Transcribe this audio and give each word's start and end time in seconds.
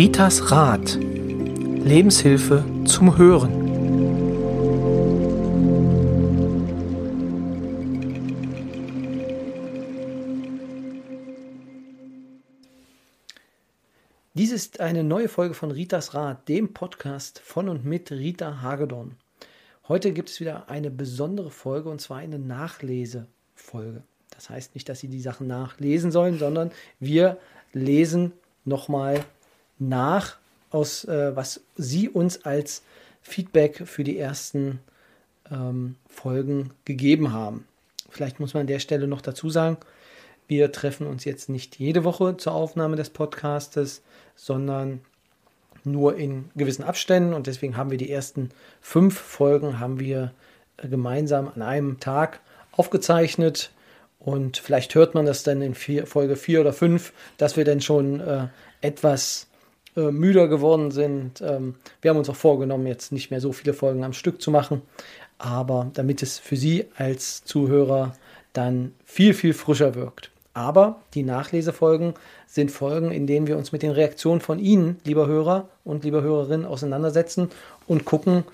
Ritas 0.00 0.50
Rat. 0.50 0.94
Lebenshilfe 0.94 2.64
zum 2.86 3.18
Hören. 3.18 3.52
Dies 14.32 14.52
ist 14.52 14.80
eine 14.80 15.04
neue 15.04 15.28
Folge 15.28 15.52
von 15.52 15.70
Ritas 15.70 16.14
Rat, 16.14 16.48
dem 16.48 16.72
Podcast 16.72 17.38
von 17.40 17.68
und 17.68 17.84
mit 17.84 18.10
Rita 18.10 18.62
Hagedorn. 18.62 19.16
Heute 19.86 20.12
gibt 20.14 20.30
es 20.30 20.40
wieder 20.40 20.70
eine 20.70 20.90
besondere 20.90 21.50
Folge 21.50 21.90
und 21.90 22.00
zwar 22.00 22.16
eine 22.16 22.38
Nachlesefolge. 22.38 24.02
Das 24.30 24.48
heißt 24.48 24.74
nicht, 24.74 24.88
dass 24.88 25.00
Sie 25.00 25.08
die 25.08 25.20
Sachen 25.20 25.46
nachlesen 25.46 26.10
sollen, 26.10 26.38
sondern 26.38 26.70
wir 27.00 27.36
lesen 27.74 28.32
nochmal 28.64 29.26
nach, 29.80 30.36
aus 30.70 31.04
äh, 31.04 31.34
was 31.34 31.62
Sie 31.76 32.08
uns 32.08 32.44
als 32.44 32.82
Feedback 33.22 33.86
für 33.86 34.04
die 34.04 34.18
ersten 34.18 34.80
ähm, 35.50 35.96
Folgen 36.08 36.70
gegeben 36.84 37.32
haben. 37.32 37.66
Vielleicht 38.08 38.40
muss 38.40 38.54
man 38.54 38.62
an 38.62 38.66
der 38.66 38.78
Stelle 38.78 39.06
noch 39.06 39.20
dazu 39.20 39.50
sagen, 39.50 39.78
wir 40.48 40.72
treffen 40.72 41.06
uns 41.06 41.24
jetzt 41.24 41.48
nicht 41.48 41.78
jede 41.78 42.04
Woche 42.04 42.36
zur 42.36 42.54
Aufnahme 42.54 42.96
des 42.96 43.10
Podcastes, 43.10 44.02
sondern 44.34 45.00
nur 45.84 46.16
in 46.16 46.50
gewissen 46.56 46.82
Abständen 46.84 47.34
und 47.34 47.46
deswegen 47.46 47.76
haben 47.76 47.90
wir 47.90 47.98
die 47.98 48.10
ersten 48.10 48.50
fünf 48.80 49.18
Folgen 49.18 49.78
haben 49.80 50.00
wir 50.00 50.32
äh, 50.76 50.88
gemeinsam 50.88 51.48
an 51.54 51.62
einem 51.62 52.00
Tag 52.00 52.40
aufgezeichnet 52.72 53.70
und 54.18 54.58
vielleicht 54.58 54.94
hört 54.94 55.14
man 55.14 55.24
das 55.24 55.42
dann 55.42 55.62
in 55.62 55.74
vier, 55.74 56.06
Folge 56.06 56.36
4 56.36 56.60
oder 56.60 56.72
5, 56.72 57.12
dass 57.38 57.56
wir 57.56 57.64
dann 57.64 57.80
schon 57.80 58.20
äh, 58.20 58.48
etwas 58.82 59.46
äh, 59.96 60.10
müder 60.10 60.48
geworden 60.48 60.90
sind. 60.90 61.40
Ähm, 61.40 61.74
wir 62.00 62.10
haben 62.10 62.18
uns 62.18 62.30
auch 62.30 62.36
vorgenommen, 62.36 62.86
jetzt 62.86 63.12
nicht 63.12 63.30
mehr 63.30 63.40
so 63.40 63.52
viele 63.52 63.74
Folgen 63.74 64.04
am 64.04 64.12
Stück 64.12 64.40
zu 64.40 64.50
machen. 64.50 64.82
Aber 65.38 65.90
damit 65.94 66.22
es 66.22 66.38
für 66.38 66.56
Sie 66.56 66.86
als 66.96 67.44
Zuhörer 67.44 68.14
dann 68.52 68.92
viel, 69.04 69.34
viel 69.34 69.54
frischer 69.54 69.94
wirkt. 69.94 70.30
Aber 70.52 71.00
die 71.14 71.22
Nachlesefolgen 71.22 72.14
sind 72.46 72.70
Folgen, 72.70 73.12
in 73.12 73.26
denen 73.26 73.46
wir 73.46 73.56
uns 73.56 73.72
mit 73.72 73.82
den 73.82 73.92
Reaktionen 73.92 74.40
von 74.40 74.58
Ihnen, 74.58 74.98
lieber 75.04 75.26
Hörer 75.26 75.68
und 75.84 76.04
lieber 76.04 76.22
Hörerinnen, 76.22 76.66
auseinandersetzen 76.66 77.50
und 77.86 78.04
gucken, 78.04 78.44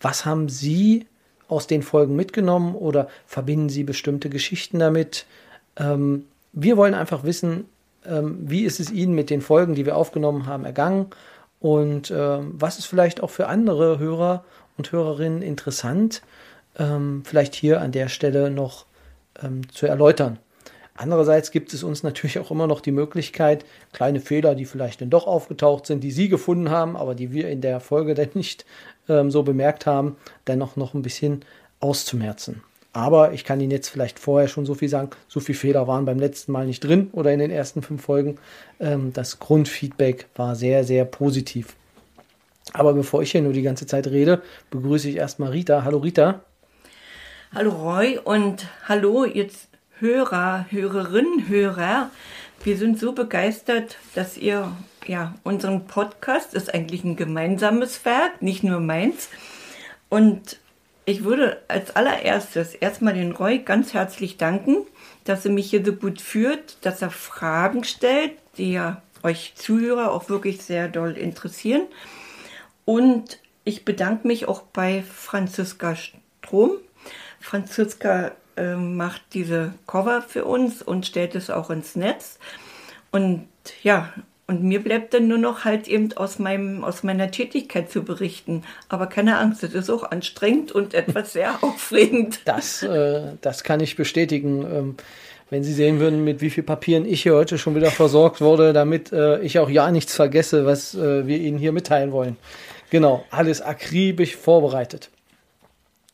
was 0.00 0.24
haben 0.24 0.48
Sie 0.48 1.06
aus 1.48 1.66
den 1.66 1.82
Folgen 1.82 2.16
mitgenommen 2.16 2.74
oder 2.74 3.08
verbinden 3.26 3.68
Sie 3.68 3.84
bestimmte 3.84 4.30
Geschichten 4.30 4.78
damit? 4.78 5.26
Ähm, 5.76 6.24
wir 6.52 6.76
wollen 6.76 6.94
einfach 6.94 7.24
wissen, 7.24 7.66
wie 8.04 8.64
ist 8.64 8.80
es 8.80 8.90
Ihnen 8.90 9.14
mit 9.14 9.30
den 9.30 9.40
Folgen, 9.40 9.74
die 9.74 9.86
wir 9.86 9.96
aufgenommen 9.96 10.46
haben, 10.46 10.64
ergangen 10.64 11.06
und 11.62 12.10
ähm, 12.10 12.54
was 12.54 12.78
ist 12.78 12.86
vielleicht 12.86 13.22
auch 13.22 13.30
für 13.30 13.46
andere 13.46 14.00
Hörer 14.00 14.44
und 14.76 14.90
Hörerinnen 14.90 15.42
interessant, 15.42 16.22
ähm, 16.76 17.22
vielleicht 17.24 17.54
hier 17.54 17.80
an 17.80 17.92
der 17.92 18.08
Stelle 18.08 18.50
noch 18.50 18.86
ähm, 19.40 19.70
zu 19.70 19.86
erläutern. 19.86 20.40
Andererseits 20.94 21.52
gibt 21.52 21.72
es 21.72 21.84
uns 21.84 22.02
natürlich 22.02 22.40
auch 22.40 22.50
immer 22.50 22.66
noch 22.66 22.80
die 22.80 22.90
Möglichkeit, 22.90 23.64
kleine 23.92 24.20
Fehler, 24.20 24.56
die 24.56 24.66
vielleicht 24.66 25.00
dann 25.00 25.10
doch 25.10 25.26
aufgetaucht 25.26 25.86
sind, 25.86 26.02
die 26.02 26.10
Sie 26.10 26.28
gefunden 26.28 26.70
haben, 26.70 26.96
aber 26.96 27.14
die 27.14 27.32
wir 27.32 27.48
in 27.48 27.60
der 27.60 27.78
Folge 27.78 28.14
dann 28.14 28.30
nicht 28.34 28.66
ähm, 29.08 29.30
so 29.30 29.44
bemerkt 29.44 29.86
haben, 29.86 30.16
dennoch 30.48 30.74
noch 30.74 30.94
ein 30.94 31.02
bisschen 31.02 31.44
auszumerzen. 31.78 32.62
Aber 32.92 33.32
ich 33.32 33.44
kann 33.44 33.60
Ihnen 33.60 33.70
jetzt 33.70 33.88
vielleicht 33.88 34.18
vorher 34.18 34.48
schon 34.48 34.66
so 34.66 34.74
viel 34.74 34.88
sagen, 34.88 35.10
so 35.26 35.40
viele 35.40 35.58
Fehler 35.58 35.86
waren 35.88 36.04
beim 36.04 36.18
letzten 36.18 36.52
Mal 36.52 36.66
nicht 36.66 36.84
drin 36.84 37.08
oder 37.12 37.32
in 37.32 37.38
den 37.38 37.50
ersten 37.50 37.80
fünf 37.82 38.02
Folgen. 38.02 38.38
Ähm, 38.80 39.12
das 39.14 39.38
Grundfeedback 39.38 40.26
war 40.36 40.56
sehr, 40.56 40.84
sehr 40.84 41.04
positiv. 41.06 41.74
Aber 42.74 42.92
bevor 42.92 43.22
ich 43.22 43.32
hier 43.32 43.42
nur 43.42 43.54
die 43.54 43.62
ganze 43.62 43.86
Zeit 43.86 44.06
rede, 44.06 44.42
begrüße 44.70 45.08
ich 45.08 45.16
erstmal 45.16 45.50
Rita. 45.50 45.84
Hallo 45.84 45.98
Rita. 45.98 46.40
Hallo 47.54 47.70
Roy 47.70 48.18
und 48.22 48.66
hallo 48.88 49.24
jetzt 49.24 49.68
Hörer, 49.98 50.66
Hörerinnen, 50.70 51.48
Hörer. 51.48 52.10
Wir 52.64 52.76
sind 52.76 52.98
so 52.98 53.12
begeistert, 53.12 53.96
dass 54.14 54.36
ihr 54.36 54.72
ja 55.06 55.34
unseren 55.42 55.86
Podcast 55.86 56.54
ist 56.54 56.72
eigentlich 56.72 57.04
ein 57.04 57.16
gemeinsames 57.16 58.04
Werk, 58.04 58.40
nicht 58.42 58.64
nur 58.64 58.80
meins. 58.80 59.28
Und 60.08 60.58
ich 61.04 61.24
würde 61.24 61.60
als 61.68 61.94
allererstes 61.96 62.74
erstmal 62.74 63.14
den 63.14 63.32
Roy 63.32 63.58
ganz 63.58 63.92
herzlich 63.94 64.36
danken, 64.36 64.86
dass 65.24 65.44
er 65.44 65.52
mich 65.52 65.70
hier 65.70 65.84
so 65.84 65.92
gut 65.92 66.20
führt, 66.20 66.84
dass 66.84 67.02
er 67.02 67.10
Fragen 67.10 67.84
stellt, 67.84 68.32
die 68.56 68.72
ja 68.72 69.02
euch 69.22 69.54
Zuhörer 69.56 70.12
auch 70.12 70.28
wirklich 70.28 70.62
sehr 70.62 70.88
doll 70.88 71.16
interessieren. 71.16 71.82
Und 72.84 73.38
ich 73.64 73.84
bedanke 73.84 74.26
mich 74.26 74.48
auch 74.48 74.62
bei 74.62 75.02
Franziska 75.02 75.96
Strom. 75.96 76.72
Franziska 77.40 78.32
äh, 78.56 78.74
macht 78.74 79.22
diese 79.32 79.74
Cover 79.86 80.22
für 80.22 80.44
uns 80.44 80.82
und 80.82 81.06
stellt 81.06 81.34
es 81.34 81.50
auch 81.50 81.70
ins 81.70 81.96
Netz. 81.96 82.38
Und 83.10 83.48
ja, 83.82 84.12
und 84.46 84.62
mir 84.62 84.82
bleibt 84.82 85.14
dann 85.14 85.28
nur 85.28 85.38
noch 85.38 85.64
halt 85.64 85.88
eben 85.88 86.12
aus, 86.14 86.38
meinem, 86.38 86.84
aus 86.84 87.02
meiner 87.02 87.30
Tätigkeit 87.30 87.90
zu 87.90 88.02
berichten. 88.02 88.64
Aber 88.88 89.06
keine 89.06 89.38
Angst, 89.38 89.62
das 89.62 89.72
ist 89.72 89.88
auch 89.88 90.02
anstrengend 90.10 90.72
und 90.72 90.94
etwas 90.94 91.32
sehr 91.32 91.54
aufregend. 91.62 92.40
Das, 92.44 92.82
äh, 92.82 93.32
das 93.40 93.62
kann 93.62 93.80
ich 93.80 93.96
bestätigen. 93.96 94.62
Ähm, 94.62 94.96
wenn 95.48 95.62
Sie 95.64 95.74
sehen 95.74 96.00
würden, 96.00 96.24
mit 96.24 96.40
wie 96.40 96.50
viel 96.50 96.64
Papieren 96.64 97.04
ich 97.04 97.22
hier 97.22 97.34
heute 97.34 97.58
schon 97.58 97.74
wieder 97.74 97.90
versorgt 97.90 98.40
wurde, 98.40 98.72
damit 98.72 99.12
äh, 99.12 99.40
ich 99.40 99.58
auch 99.58 99.68
ja 99.68 99.90
nichts 99.90 100.14
vergesse, 100.14 100.64
was 100.64 100.94
äh, 100.94 101.26
wir 101.26 101.38
Ihnen 101.38 101.58
hier 101.58 101.72
mitteilen 101.72 102.10
wollen. 102.10 102.36
Genau, 102.90 103.24
alles 103.30 103.60
akribisch 103.60 104.34
vorbereitet 104.34 105.11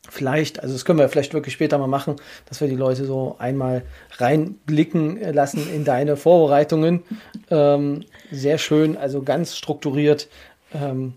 vielleicht, 0.09 0.61
also 0.61 0.73
das 0.73 0.85
können 0.85 0.99
wir 0.99 1.09
vielleicht 1.09 1.33
wirklich 1.33 1.53
später 1.53 1.77
mal 1.77 1.87
machen, 1.87 2.15
dass 2.47 2.61
wir 2.61 2.67
die 2.67 2.75
Leute 2.75 3.05
so 3.05 3.35
einmal 3.39 3.83
reinblicken 4.17 5.33
lassen 5.33 5.67
in 5.73 5.85
deine 5.85 6.17
Vorbereitungen. 6.17 7.03
Ähm, 7.49 8.05
sehr 8.31 8.57
schön, 8.57 8.97
also 8.97 9.21
ganz 9.21 9.55
strukturiert, 9.55 10.27
ähm, 10.73 11.13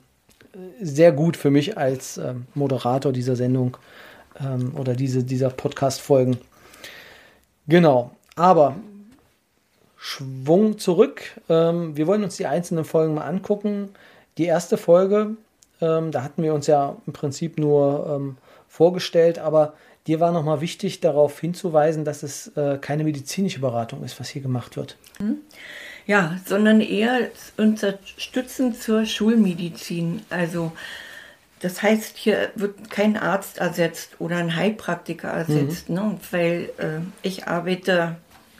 sehr 0.80 1.12
gut 1.12 1.36
für 1.36 1.50
mich 1.50 1.78
als 1.78 2.18
ähm, 2.18 2.46
Moderator 2.54 3.12
dieser 3.12 3.36
Sendung 3.36 3.76
ähm, 4.40 4.74
oder 4.76 4.94
diese, 4.94 5.24
dieser 5.24 5.50
Podcast-Folgen. 5.50 6.38
Genau, 7.68 8.10
aber 8.36 8.76
Schwung 9.96 10.78
zurück. 10.78 11.22
Ähm, 11.48 11.96
wir 11.96 12.06
wollen 12.06 12.24
uns 12.24 12.36
die 12.36 12.46
einzelnen 12.46 12.84
Folgen 12.84 13.14
mal 13.14 13.22
angucken. 13.22 13.90
Die 14.36 14.46
erste 14.46 14.76
Folge, 14.76 15.36
ähm, 15.80 16.10
da 16.10 16.22
hatten 16.22 16.42
wir 16.42 16.54
uns 16.54 16.66
ja 16.66 16.96
im 17.06 17.12
Prinzip 17.12 17.58
nur 17.58 18.34
vorgestellt, 18.72 19.38
aber 19.38 19.74
dir 20.06 20.18
war 20.18 20.32
nochmal 20.32 20.62
wichtig, 20.62 21.00
darauf 21.00 21.38
hinzuweisen, 21.38 22.06
dass 22.06 22.22
es 22.22 22.56
äh, 22.56 22.78
keine 22.80 23.04
medizinische 23.04 23.60
Beratung 23.60 24.02
ist, 24.02 24.18
was 24.18 24.30
hier 24.30 24.40
gemacht 24.40 24.78
wird. 24.78 24.96
Hm? 25.18 25.36
Ja, 26.06 26.38
sondern 26.46 26.80
eher 26.80 27.28
unterstützend 27.58 28.82
zur 28.82 29.04
Schulmedizin. 29.04 30.22
Also 30.30 30.72
das 31.60 31.82
heißt, 31.82 32.16
hier 32.16 32.50
wird 32.54 32.88
kein 32.90 33.18
Arzt 33.18 33.58
ersetzt 33.58 34.16
oder 34.18 34.38
ein 34.38 34.56
Heilpraktiker 34.56 35.28
ersetzt, 35.28 35.90
mhm. 35.90 35.94
ne? 35.94 36.18
weil 36.30 36.70
äh, 36.78 37.00
ich 37.20 37.46
arbeite 37.48 38.16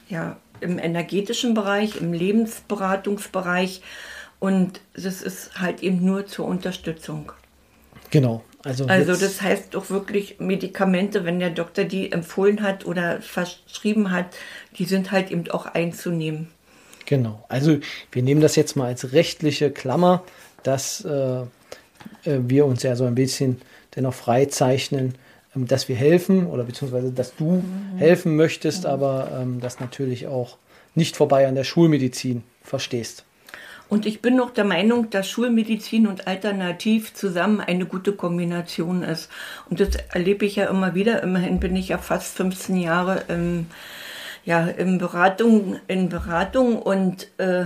ja 0.09 0.37
im 0.61 0.77
energetischen 0.77 1.55
Bereich, 1.55 1.99
im 1.99 2.13
Lebensberatungsbereich 2.13 3.81
und 4.39 4.79
das 4.93 5.23
ist 5.23 5.59
halt 5.59 5.81
eben 5.81 6.05
nur 6.05 6.27
zur 6.27 6.45
Unterstützung. 6.45 7.31
Genau. 8.11 8.43
Also, 8.65 8.85
also 8.85 9.13
das 9.13 9.41
heißt 9.41 9.73
doch 9.73 9.89
wirklich 9.89 10.39
Medikamente, 10.39 11.25
wenn 11.25 11.39
der 11.39 11.49
Doktor 11.49 11.83
die 11.83 12.11
empfohlen 12.11 12.61
hat 12.61 12.85
oder 12.85 13.21
verschrieben 13.21 14.11
hat, 14.11 14.27
die 14.77 14.85
sind 14.85 15.11
halt 15.11 15.31
eben 15.31 15.49
auch 15.51 15.65
einzunehmen. 15.65 16.47
Genau. 17.05 17.43
Also 17.49 17.79
wir 18.11 18.23
nehmen 18.23 18.39
das 18.39 18.55
jetzt 18.55 18.75
mal 18.75 18.87
als 18.87 19.11
rechtliche 19.11 19.69
Klammer, 19.69 20.23
dass 20.63 21.03
äh, 21.03 21.41
äh 21.41 21.45
wir 22.23 22.65
uns 22.65 22.83
ja 22.83 22.95
so 22.95 23.03
ein 23.03 23.15
bisschen 23.15 23.61
dennoch 23.95 24.13
freizeichnen, 24.13 25.15
ähm, 25.55 25.67
dass 25.67 25.89
wir 25.89 25.97
helfen 25.97 26.47
oder 26.47 26.63
beziehungsweise 26.63 27.11
dass 27.11 27.35
du 27.35 27.61
mhm. 27.61 27.97
helfen 27.97 28.37
möchtest, 28.37 28.83
mhm. 28.83 28.89
aber 28.89 29.39
ähm, 29.41 29.59
das 29.59 29.81
natürlich 29.81 30.27
auch 30.27 30.57
nicht 30.95 31.17
vorbei 31.17 31.47
an 31.47 31.55
der 31.55 31.65
Schulmedizin 31.65 32.43
verstehst. 32.61 33.25
Und 33.93 34.07
ich 34.07 34.23
bin 34.23 34.35
noch 34.35 34.49
der 34.49 34.63
Meinung, 34.63 35.11
dass 35.11 35.29
Schulmedizin 35.29 36.07
und 36.07 36.25
Alternativ 36.25 37.13
zusammen 37.13 37.61
eine 37.61 37.85
gute 37.85 38.13
Kombination 38.13 39.03
ist. 39.03 39.29
Und 39.69 39.79
das 39.79 39.89
erlebe 40.11 40.47
ich 40.47 40.55
ja 40.55 40.65
immer 40.65 40.95
wieder. 40.95 41.21
Immerhin 41.21 41.59
bin 41.59 41.75
ich 41.75 41.89
ja 41.89 41.99
fast 41.99 42.35
15 42.37 42.75
Jahre 42.77 43.25
im, 43.27 43.67
ja, 44.45 44.65
in 44.65 44.97
Beratung, 44.97 45.79
in 45.87 46.09
Beratung 46.09 46.81
und 46.81 47.27
äh, 47.37 47.65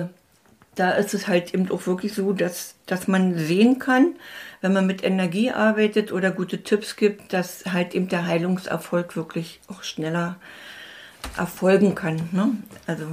da 0.75 0.91
ist 0.91 1.13
es 1.13 1.29
halt 1.29 1.53
eben 1.53 1.71
auch 1.71 1.87
wirklich 1.87 2.13
so, 2.13 2.33
dass, 2.33 2.75
dass 2.87 3.07
man 3.07 3.37
sehen 3.37 3.79
kann, 3.79 4.17
wenn 4.59 4.73
man 4.73 4.85
mit 4.85 5.05
Energie 5.05 5.51
arbeitet 5.51 6.11
oder 6.11 6.31
gute 6.31 6.61
Tipps 6.61 6.97
gibt, 6.97 7.31
dass 7.31 7.63
halt 7.71 7.95
eben 7.95 8.09
der 8.09 8.25
Heilungserfolg 8.25 9.15
wirklich 9.15 9.61
auch 9.69 9.81
schneller 9.81 10.35
erfolgen 11.37 11.95
kann. 11.95 12.27
Ne? 12.33 12.49
Also 12.85 13.05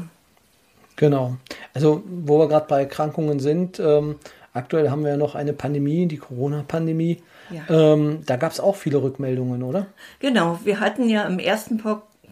Genau. 0.96 1.36
Also, 1.72 2.02
wo 2.06 2.38
wir 2.38 2.48
gerade 2.48 2.66
bei 2.68 2.80
Erkrankungen 2.80 3.40
sind, 3.40 3.80
ähm, 3.80 4.16
aktuell 4.52 4.90
haben 4.90 5.02
wir 5.02 5.10
ja 5.10 5.16
noch 5.16 5.34
eine 5.34 5.52
Pandemie, 5.52 6.06
die 6.06 6.18
Corona-Pandemie. 6.18 7.22
Ja. 7.50 7.92
Ähm, 7.92 8.20
da 8.26 8.36
gab 8.36 8.52
es 8.52 8.60
auch 8.60 8.76
viele 8.76 9.02
Rückmeldungen, 9.02 9.62
oder? 9.62 9.86
Genau. 10.20 10.60
Wir 10.64 10.80
hatten 10.80 11.08
ja 11.08 11.24
im 11.24 11.38
ersten 11.38 11.82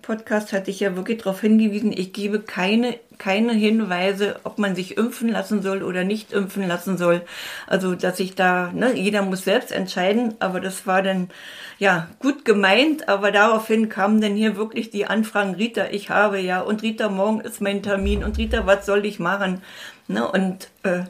Podcast 0.02 0.52
hatte 0.52 0.70
ich 0.70 0.80
ja 0.80 0.96
wirklich 0.96 1.18
darauf 1.18 1.40
hingewiesen, 1.40 1.92
ich 1.92 2.12
gebe 2.12 2.40
keine, 2.40 2.96
keine 3.22 3.52
Hinweise, 3.52 4.40
ob 4.42 4.58
man 4.58 4.74
sich 4.74 4.96
impfen 4.96 5.28
lassen 5.28 5.62
soll 5.62 5.84
oder 5.84 6.02
nicht 6.02 6.32
impfen 6.32 6.66
lassen 6.66 6.98
soll. 6.98 7.22
Also, 7.68 7.94
dass 7.94 8.18
ich 8.18 8.34
da, 8.34 8.72
ne, 8.74 8.94
jeder 8.94 9.22
muss 9.22 9.44
selbst 9.44 9.70
entscheiden, 9.70 10.34
aber 10.40 10.58
das 10.58 10.88
war 10.88 11.02
dann, 11.02 11.30
ja, 11.78 12.08
gut 12.18 12.44
gemeint, 12.44 13.08
aber 13.08 13.30
daraufhin 13.30 13.88
kamen 13.88 14.20
dann 14.20 14.34
hier 14.34 14.56
wirklich 14.56 14.90
die 14.90 15.06
Anfragen, 15.06 15.54
Rita, 15.54 15.86
ich 15.92 16.10
habe 16.10 16.40
ja, 16.40 16.62
und 16.62 16.82
Rita, 16.82 17.08
morgen 17.08 17.40
ist 17.42 17.60
mein 17.60 17.84
Termin, 17.84 18.24
und 18.24 18.38
Rita, 18.38 18.66
was 18.66 18.86
soll 18.86 19.06
ich 19.06 19.20
machen? 19.20 19.62
Ne, 20.08 20.26
und, 20.26 20.68
äh, 20.82 21.04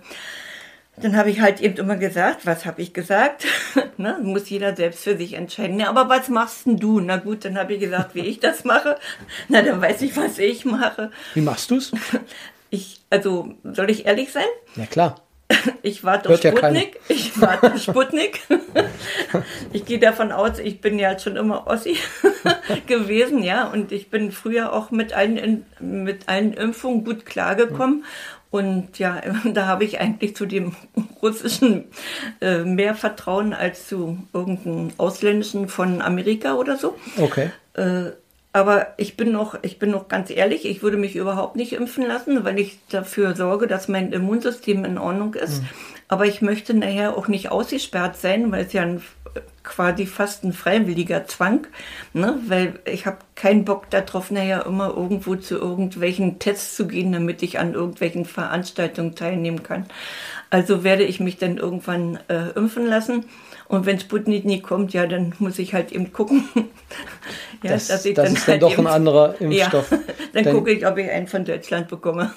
dann 0.96 1.16
habe 1.16 1.30
ich 1.30 1.40
halt 1.40 1.60
eben 1.60 1.76
immer 1.76 1.96
gesagt, 1.96 2.44
was 2.44 2.66
habe 2.66 2.82
ich 2.82 2.92
gesagt? 2.92 3.46
ne, 3.96 4.18
muss 4.22 4.50
jeder 4.50 4.76
selbst 4.76 5.04
für 5.04 5.16
sich 5.16 5.34
entscheiden. 5.34 5.80
Ja, 5.80 5.88
aber 5.88 6.08
was 6.08 6.28
machst 6.28 6.66
denn 6.66 6.76
du? 6.76 7.00
Na 7.00 7.16
gut, 7.16 7.44
dann 7.44 7.58
habe 7.58 7.74
ich 7.74 7.80
gesagt, 7.80 8.14
wie 8.14 8.20
ich 8.20 8.40
das 8.40 8.64
mache. 8.64 8.98
Na, 9.48 9.62
dann 9.62 9.80
weiß 9.80 10.02
ich, 10.02 10.16
was 10.16 10.38
ich 10.38 10.64
mache. 10.64 11.10
Wie 11.34 11.40
machst 11.40 11.70
du 11.70 11.76
es? 11.76 11.92
Ich, 12.74 13.02
also, 13.10 13.52
soll 13.64 13.90
ich 13.90 14.06
ehrlich 14.06 14.32
sein? 14.32 14.46
Ja, 14.76 14.86
klar. 14.86 15.20
Ich 15.82 16.04
warte 16.04 16.30
auf 16.30 16.40
Sputnik. 16.40 16.94
Ja 17.08 17.14
ich 17.14 17.38
warte 17.38 17.74
auf 17.74 17.82
Sputnik. 17.82 18.40
Ich 19.74 19.84
gehe 19.84 19.98
davon 19.98 20.32
aus, 20.32 20.58
ich 20.58 20.80
bin 20.80 20.98
ja 20.98 21.18
schon 21.18 21.36
immer 21.36 21.66
Ossi 21.66 21.98
gewesen, 22.86 23.42
ja, 23.42 23.66
und 23.66 23.92
ich 23.92 24.08
bin 24.08 24.32
früher 24.32 24.72
auch 24.72 24.90
mit 24.90 25.12
allen, 25.12 25.66
mit 25.80 26.30
allen 26.30 26.54
Impfungen 26.54 27.04
gut 27.04 27.26
klargekommen. 27.26 28.04
Und 28.52 28.98
ja, 28.98 29.20
da 29.52 29.66
habe 29.66 29.82
ich 29.82 29.98
eigentlich 29.98 30.36
zu 30.36 30.46
dem 30.46 30.76
russischen 31.22 31.86
äh, 32.40 32.58
mehr 32.58 32.94
Vertrauen 32.94 33.52
als 33.52 33.88
zu 33.88 34.18
irgendeinem 34.32 34.90
ausländischen 34.98 35.68
von 35.68 36.00
Amerika 36.00 36.54
oder 36.54 36.76
so. 36.76 36.96
Okay. 37.16 37.50
Äh, 37.74 38.12
aber 38.54 38.88
ich 38.98 39.16
bin 39.16 39.32
noch, 39.32 39.58
ich 39.62 39.78
bin 39.78 39.90
noch 39.90 40.08
ganz 40.08 40.28
ehrlich, 40.28 40.66
ich 40.66 40.82
würde 40.82 40.98
mich 40.98 41.16
überhaupt 41.16 41.56
nicht 41.56 41.72
impfen 41.72 42.06
lassen, 42.06 42.44
weil 42.44 42.58
ich 42.58 42.78
dafür 42.90 43.34
sorge, 43.34 43.66
dass 43.66 43.88
mein 43.88 44.12
Immunsystem 44.12 44.84
in 44.84 44.98
Ordnung 44.98 45.32
ist. 45.34 45.62
Mhm. 45.62 45.68
Aber 46.12 46.26
ich 46.26 46.42
möchte 46.42 46.74
nachher 46.74 47.16
auch 47.16 47.26
nicht 47.26 47.50
ausgesperrt 47.50 48.18
sein, 48.18 48.52
weil 48.52 48.66
es 48.66 48.74
ja 48.74 48.82
ein 48.82 49.00
quasi 49.62 50.04
fast 50.04 50.44
ein 50.44 50.52
freiwilliger 50.52 51.26
Zwang, 51.26 51.66
ne? 52.12 52.38
weil 52.48 52.80
ich 52.84 53.06
habe 53.06 53.16
keinen 53.34 53.64
Bock 53.64 53.88
darauf, 53.88 54.30
nachher 54.30 54.66
immer 54.66 54.94
irgendwo 54.94 55.36
zu 55.36 55.56
irgendwelchen 55.56 56.38
Tests 56.38 56.76
zu 56.76 56.86
gehen, 56.86 57.12
damit 57.12 57.42
ich 57.42 57.58
an 57.58 57.72
irgendwelchen 57.72 58.26
Veranstaltungen 58.26 59.14
teilnehmen 59.14 59.62
kann. 59.62 59.86
Also 60.50 60.84
werde 60.84 61.04
ich 61.04 61.18
mich 61.18 61.38
dann 61.38 61.56
irgendwann 61.56 62.18
äh, 62.28 62.50
impfen 62.50 62.84
lassen. 62.84 63.24
Und 63.72 63.86
wenn 63.86 63.98
Sputnik 63.98 64.44
nie 64.44 64.60
kommt, 64.60 64.92
ja, 64.92 65.06
dann 65.06 65.32
muss 65.38 65.58
ich 65.58 65.72
halt 65.72 65.92
eben 65.92 66.12
gucken. 66.12 66.44
ja, 67.62 67.70
das, 67.70 67.88
dass 67.88 68.04
ich 68.04 68.12
das 68.12 68.26
dann 68.26 68.34
ist 68.34 68.46
dann 68.46 68.52
halt 68.52 68.62
doch 68.64 68.72
eben, 68.72 68.86
ein 68.86 68.92
anderer 68.92 69.40
Impfstoff. 69.40 69.90
Ja, 69.90 69.98
dann, 70.34 70.44
dann 70.44 70.54
gucke 70.54 70.72
ich, 70.72 70.86
ob 70.86 70.98
ich 70.98 71.10
einen 71.10 71.26
von 71.26 71.46
Deutschland 71.46 71.88
bekomme. 71.88 72.34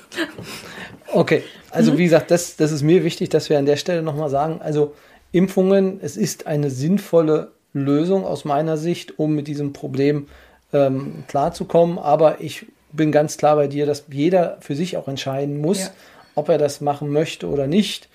okay, 1.13 1.43
also 1.71 1.91
mhm. 1.91 1.97
wie 1.97 2.03
gesagt, 2.05 2.31
das, 2.31 2.55
das 2.55 2.71
ist 2.71 2.83
mir 2.83 3.03
wichtig, 3.03 3.27
dass 3.27 3.49
wir 3.49 3.59
an 3.59 3.65
der 3.65 3.75
Stelle 3.75 4.01
nochmal 4.01 4.29
sagen, 4.29 4.61
also 4.61 4.95
Impfungen, 5.33 5.99
es 6.01 6.15
ist 6.15 6.47
eine 6.47 6.69
sinnvolle 6.69 7.51
Lösung 7.73 8.23
aus 8.23 8.45
meiner 8.45 8.77
Sicht, 8.77 9.19
um 9.19 9.35
mit 9.35 9.49
diesem 9.49 9.73
Problem 9.73 10.29
ähm, 10.71 11.25
klarzukommen. 11.27 11.99
Aber 11.99 12.39
ich 12.39 12.65
bin 12.93 13.11
ganz 13.11 13.35
klar 13.35 13.57
bei 13.57 13.67
dir, 13.67 13.85
dass 13.85 14.05
jeder 14.09 14.55
für 14.61 14.73
sich 14.73 14.95
auch 14.95 15.09
entscheiden 15.09 15.59
muss, 15.59 15.81
ja. 15.81 15.89
ob 16.35 16.47
er 16.47 16.57
das 16.57 16.79
machen 16.79 17.09
möchte 17.09 17.49
oder 17.49 17.67
nicht. 17.67 18.07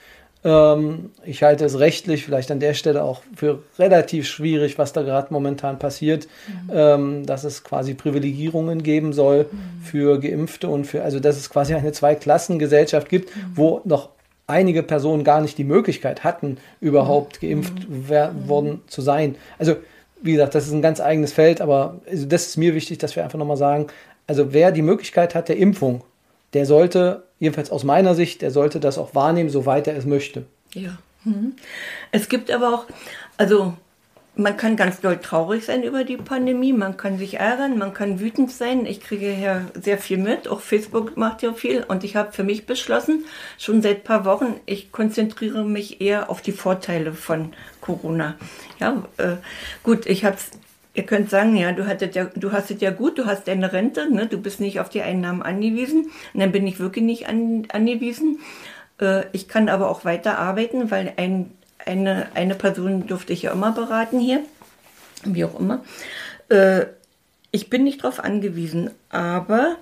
Ähm, 0.42 1.10
ich 1.24 1.42
halte 1.42 1.64
es 1.64 1.78
rechtlich 1.78 2.24
vielleicht 2.24 2.50
an 2.50 2.60
der 2.60 2.74
Stelle 2.74 3.02
auch 3.02 3.22
für 3.34 3.62
relativ 3.78 4.26
schwierig, 4.26 4.78
was 4.78 4.92
da 4.92 5.02
gerade 5.02 5.32
momentan 5.32 5.78
passiert, 5.78 6.28
mhm. 6.46 6.70
ähm, 6.72 7.26
dass 7.26 7.44
es 7.44 7.62
quasi 7.62 7.94
Privilegierungen 7.94 8.82
geben 8.82 9.12
soll 9.12 9.46
mhm. 9.50 9.82
für 9.82 10.18
Geimpfte 10.18 10.68
und 10.68 10.86
für, 10.86 11.02
also 11.02 11.20
dass 11.20 11.36
es 11.36 11.50
quasi 11.50 11.74
eine 11.74 11.92
Zweiklassengesellschaft 11.92 13.08
gibt, 13.08 13.34
mhm. 13.36 13.40
wo 13.54 13.80
noch 13.84 14.10
einige 14.46 14.82
Personen 14.82 15.24
gar 15.24 15.40
nicht 15.40 15.58
die 15.58 15.64
Möglichkeit 15.64 16.24
hatten, 16.24 16.56
überhaupt 16.80 17.42
mhm. 17.42 17.46
geimpft 17.46 17.88
mhm. 17.88 18.48
worden 18.48 18.80
zu 18.86 19.02
sein. 19.02 19.36
Also, 19.58 19.76
wie 20.22 20.32
gesagt, 20.32 20.54
das 20.54 20.66
ist 20.66 20.72
ein 20.72 20.82
ganz 20.82 21.00
eigenes 21.00 21.32
Feld, 21.32 21.60
aber 21.60 22.00
also 22.10 22.26
das 22.26 22.46
ist 22.46 22.56
mir 22.56 22.74
wichtig, 22.74 22.98
dass 22.98 23.16
wir 23.16 23.24
einfach 23.24 23.38
nochmal 23.38 23.56
sagen, 23.56 23.86
also 24.26 24.52
wer 24.52 24.70
die 24.70 24.82
Möglichkeit 24.82 25.34
hat 25.34 25.48
der 25.48 25.56
Impfung, 25.56 26.02
der 26.52 26.66
sollte, 26.66 27.24
jedenfalls 27.40 27.70
aus 27.70 27.82
meiner 27.82 28.14
Sicht, 28.14 28.42
der 28.42 28.52
sollte 28.52 28.78
das 28.78 28.98
auch 28.98 29.14
wahrnehmen, 29.14 29.50
soweit 29.50 29.88
er 29.88 29.96
es 29.96 30.04
möchte. 30.04 30.44
Ja. 30.74 30.98
Mhm. 31.24 31.54
Es 32.12 32.28
gibt 32.28 32.50
aber 32.50 32.72
auch, 32.72 32.86
also 33.36 33.74
man 34.36 34.56
kann 34.56 34.76
ganz 34.76 35.00
doll 35.00 35.18
traurig 35.18 35.64
sein 35.64 35.82
über 35.82 36.04
die 36.04 36.16
Pandemie, 36.16 36.72
man 36.72 36.96
kann 36.96 37.18
sich 37.18 37.34
ärgern, 37.34 37.78
man 37.78 37.92
kann 37.92 38.20
wütend 38.20 38.50
sein. 38.50 38.86
Ich 38.86 39.00
kriege 39.00 39.32
ja 39.32 39.66
sehr 39.74 39.98
viel 39.98 40.18
mit, 40.18 40.48
auch 40.48 40.60
Facebook 40.60 41.16
macht 41.16 41.42
ja 41.42 41.52
viel. 41.52 41.84
Und 41.86 42.04
ich 42.04 42.16
habe 42.16 42.32
für 42.32 42.44
mich 42.44 42.64
beschlossen, 42.66 43.24
schon 43.58 43.82
seit 43.82 44.04
paar 44.04 44.24
Wochen, 44.24 44.60
ich 44.66 44.92
konzentriere 44.92 45.64
mich 45.64 46.00
eher 46.00 46.30
auf 46.30 46.40
die 46.40 46.52
Vorteile 46.52 47.12
von 47.12 47.52
Corona. 47.80 48.36
Ja, 48.78 49.02
äh, 49.18 49.36
gut, 49.82 50.06
ich 50.06 50.24
habe 50.24 50.36
Ihr 50.94 51.04
könnt 51.04 51.30
sagen, 51.30 51.56
ja, 51.56 51.72
du, 51.72 51.86
hattet 51.86 52.14
ja, 52.14 52.24
du 52.24 52.52
hast 52.52 52.70
es 52.70 52.80
ja 52.80 52.90
gut, 52.90 53.18
du 53.18 53.26
hast 53.26 53.46
deine 53.46 53.72
Rente, 53.72 54.12
ne, 54.12 54.26
du 54.26 54.38
bist 54.38 54.60
nicht 54.60 54.80
auf 54.80 54.88
die 54.88 55.02
Einnahmen 55.02 55.42
angewiesen. 55.42 56.10
Und 56.34 56.40
dann 56.40 56.52
bin 56.52 56.66
ich 56.66 56.80
wirklich 56.80 57.04
nicht 57.04 57.28
an, 57.28 57.66
angewiesen. 57.72 58.40
Äh, 59.00 59.24
ich 59.32 59.48
kann 59.48 59.68
aber 59.68 59.88
auch 59.88 60.04
weiter 60.04 60.38
arbeiten, 60.38 60.90
weil 60.90 61.12
ein 61.16 61.52
eine, 61.86 62.28
eine 62.34 62.54
Person 62.54 63.06
durfte 63.06 63.32
ich 63.32 63.42
ja 63.42 63.52
immer 63.52 63.72
beraten 63.72 64.20
hier, 64.20 64.42
wie 65.24 65.44
auch 65.44 65.58
immer. 65.58 65.84
Äh, 66.48 66.86
ich 67.50 67.70
bin 67.70 67.84
nicht 67.84 68.04
darauf 68.04 68.20
angewiesen, 68.20 68.90
aber 69.08 69.76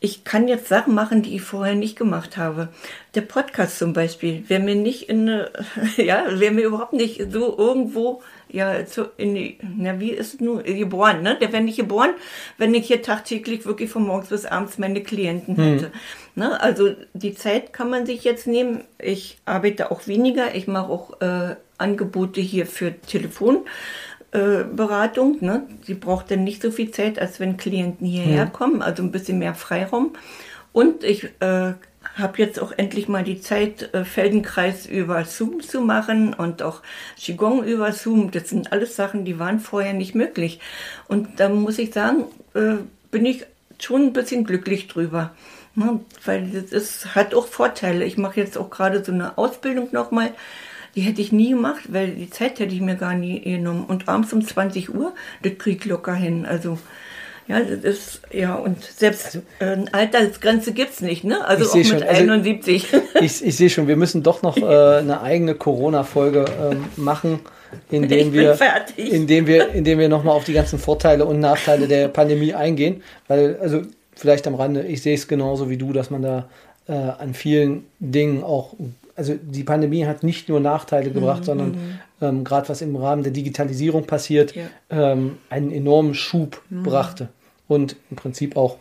ich 0.00 0.24
kann 0.24 0.48
jetzt 0.48 0.66
Sachen 0.66 0.94
machen, 0.94 1.22
die 1.22 1.36
ich 1.36 1.42
vorher 1.42 1.76
nicht 1.76 1.96
gemacht 1.96 2.36
habe. 2.36 2.68
Der 3.14 3.20
Podcast 3.20 3.78
zum 3.78 3.92
Beispiel 3.92 4.48
wäre 4.48 4.62
mir 4.62 4.74
nicht 4.74 5.08
in, 5.08 5.28
ja, 5.96 6.24
wäre 6.28 6.52
mir 6.52 6.66
überhaupt 6.66 6.92
nicht 6.92 7.30
so 7.30 7.56
irgendwo 7.56 8.22
ja, 8.52 8.84
zu, 8.84 9.06
in 9.16 9.34
die, 9.34 9.56
na, 9.62 9.98
wie 9.98 10.10
ist 10.10 10.34
es 10.34 10.40
nun, 10.40 10.62
geboren, 10.62 11.22
ne? 11.22 11.38
Der 11.40 11.52
wäre 11.52 11.62
nicht 11.62 11.78
geboren, 11.78 12.10
wenn 12.58 12.74
ich 12.74 12.86
hier 12.86 13.00
tagtäglich 13.02 13.64
wirklich 13.64 13.88
von 13.90 14.06
morgens 14.06 14.28
bis 14.28 14.44
abends 14.44 14.76
meine 14.78 15.02
Klienten 15.02 15.56
hm. 15.56 15.64
hätte. 15.64 15.86
Hm. 15.86 15.92
Ne? 16.34 16.60
Also 16.60 16.90
die 17.14 17.34
Zeit 17.34 17.72
kann 17.72 17.88
man 17.90 18.06
sich 18.06 18.22
jetzt 18.24 18.46
nehmen. 18.46 18.84
Ich 18.98 19.38
arbeite 19.44 19.90
auch 19.90 20.06
weniger. 20.06 20.54
Ich 20.54 20.68
mache 20.68 20.90
auch 20.90 21.20
äh, 21.20 21.56
Angebote 21.78 22.40
hier 22.40 22.66
für 22.66 22.94
Telefonberatung. 23.00 25.40
Äh, 25.40 25.44
ne? 25.44 25.66
Sie 25.82 25.94
braucht 25.94 26.30
dann 26.30 26.44
nicht 26.44 26.62
so 26.62 26.70
viel 26.70 26.90
Zeit, 26.90 27.18
als 27.18 27.40
wenn 27.40 27.56
Klienten 27.56 28.06
hierher 28.06 28.44
hm. 28.44 28.52
kommen, 28.52 28.82
also 28.82 29.02
ein 29.02 29.12
bisschen 29.12 29.38
mehr 29.38 29.54
Freiraum. 29.54 30.12
Und 30.72 31.04
ich 31.04 31.24
äh, 31.40 31.72
habe 32.14 32.38
jetzt 32.38 32.60
auch 32.60 32.72
endlich 32.76 33.08
mal 33.08 33.24
die 33.24 33.40
Zeit, 33.40 33.94
äh, 33.94 34.04
Feldenkreis 34.04 34.86
über 34.86 35.24
Zoom 35.24 35.60
zu 35.60 35.80
machen 35.80 36.34
und 36.34 36.62
auch 36.62 36.82
Qigong 37.18 37.64
über 37.64 37.92
Zoom. 37.92 38.30
Das 38.30 38.50
sind 38.50 38.72
alles 38.72 38.96
Sachen, 38.96 39.24
die 39.24 39.38
waren 39.38 39.60
vorher 39.60 39.92
nicht 39.92 40.14
möglich. 40.14 40.60
Und 41.08 41.40
da 41.40 41.48
muss 41.48 41.78
ich 41.78 41.92
sagen, 41.92 42.24
äh, 42.54 42.74
bin 43.10 43.26
ich 43.26 43.46
schon 43.78 44.06
ein 44.06 44.12
bisschen 44.12 44.44
glücklich 44.44 44.88
drüber. 44.88 45.30
Ne? 45.74 46.00
Weil 46.24 46.66
das 46.70 47.14
hat 47.14 47.34
auch 47.34 47.46
Vorteile. 47.46 48.04
Ich 48.04 48.18
mache 48.18 48.40
jetzt 48.40 48.58
auch 48.58 48.70
gerade 48.70 49.04
so 49.04 49.12
eine 49.12 49.38
Ausbildung 49.38 49.88
nochmal. 49.92 50.32
Die 50.94 51.00
hätte 51.00 51.22
ich 51.22 51.32
nie 51.32 51.50
gemacht, 51.50 51.84
weil 51.88 52.10
die 52.10 52.28
Zeit 52.28 52.60
hätte 52.60 52.74
ich 52.74 52.82
mir 52.82 52.96
gar 52.96 53.14
nie 53.14 53.40
genommen. 53.40 53.84
Und 53.84 54.08
abends 54.08 54.32
um 54.32 54.46
20 54.46 54.94
Uhr, 54.94 55.14
das 55.42 55.56
krieg 55.56 55.78
ich 55.80 55.90
locker 55.90 56.14
hin. 56.14 56.44
Also 56.44 56.78
ja, 57.48 57.60
das 57.60 57.84
ist, 57.84 58.20
ja, 58.32 58.54
und 58.54 58.82
selbst 58.84 59.40
also, 59.58 59.82
äh, 59.82 59.84
Altersgrenze 59.92 60.72
gibt 60.72 60.92
es 60.92 61.00
nicht, 61.00 61.24
ne? 61.24 61.44
Also 61.44 61.70
auch 61.70 61.74
mit 61.74 61.86
schon, 61.86 62.02
71. 62.02 62.94
Also 62.94 63.06
ich, 63.20 63.44
ich 63.44 63.56
sehe 63.56 63.68
schon, 63.68 63.88
wir 63.88 63.96
müssen 63.96 64.22
doch 64.22 64.42
noch 64.42 64.56
äh, 64.56 64.98
eine 64.98 65.20
eigene 65.22 65.54
Corona-Folge 65.54 66.44
äh, 66.44 67.00
machen, 67.00 67.40
indem 67.90 68.32
wir, 68.32 68.56
indem 68.96 69.46
wir, 69.46 69.70
indem 69.70 69.98
wir 69.98 70.08
nochmal 70.08 70.36
auf 70.36 70.44
die 70.44 70.52
ganzen 70.52 70.78
Vorteile 70.78 71.24
und 71.26 71.40
Nachteile 71.40 71.88
der 71.88 72.08
Pandemie 72.08 72.54
eingehen. 72.54 73.02
Weil, 73.28 73.58
also 73.60 73.82
vielleicht 74.14 74.46
am 74.46 74.54
Rande, 74.54 74.82
ich 74.82 75.02
sehe 75.02 75.14
es 75.14 75.26
genauso 75.26 75.68
wie 75.68 75.76
du, 75.76 75.92
dass 75.92 76.10
man 76.10 76.22
da 76.22 76.48
äh, 76.88 76.92
an 76.92 77.34
vielen 77.34 77.86
Dingen 77.98 78.44
auch 78.44 78.74
also 79.14 79.34
die 79.40 79.62
Pandemie 79.62 80.06
hat 80.06 80.22
nicht 80.22 80.48
nur 80.48 80.60
Nachteile 80.60 81.10
gebracht, 81.10 81.40
mhm, 81.40 81.44
sondern 81.44 81.68
mhm. 81.68 81.98
Ähm, 82.22 82.44
gerade 82.44 82.68
was 82.68 82.80
im 82.80 82.96
Rahmen 82.96 83.22
der 83.22 83.32
Digitalisierung 83.32 84.06
passiert, 84.06 84.54
ja. 84.54 84.64
ähm, 84.90 85.38
einen 85.50 85.70
enormen 85.70 86.14
Schub 86.14 86.62
mhm. 86.70 86.82
brachte 86.84 87.28
und 87.68 87.96
im 88.10 88.16
Prinzip 88.16 88.56
auch 88.56 88.78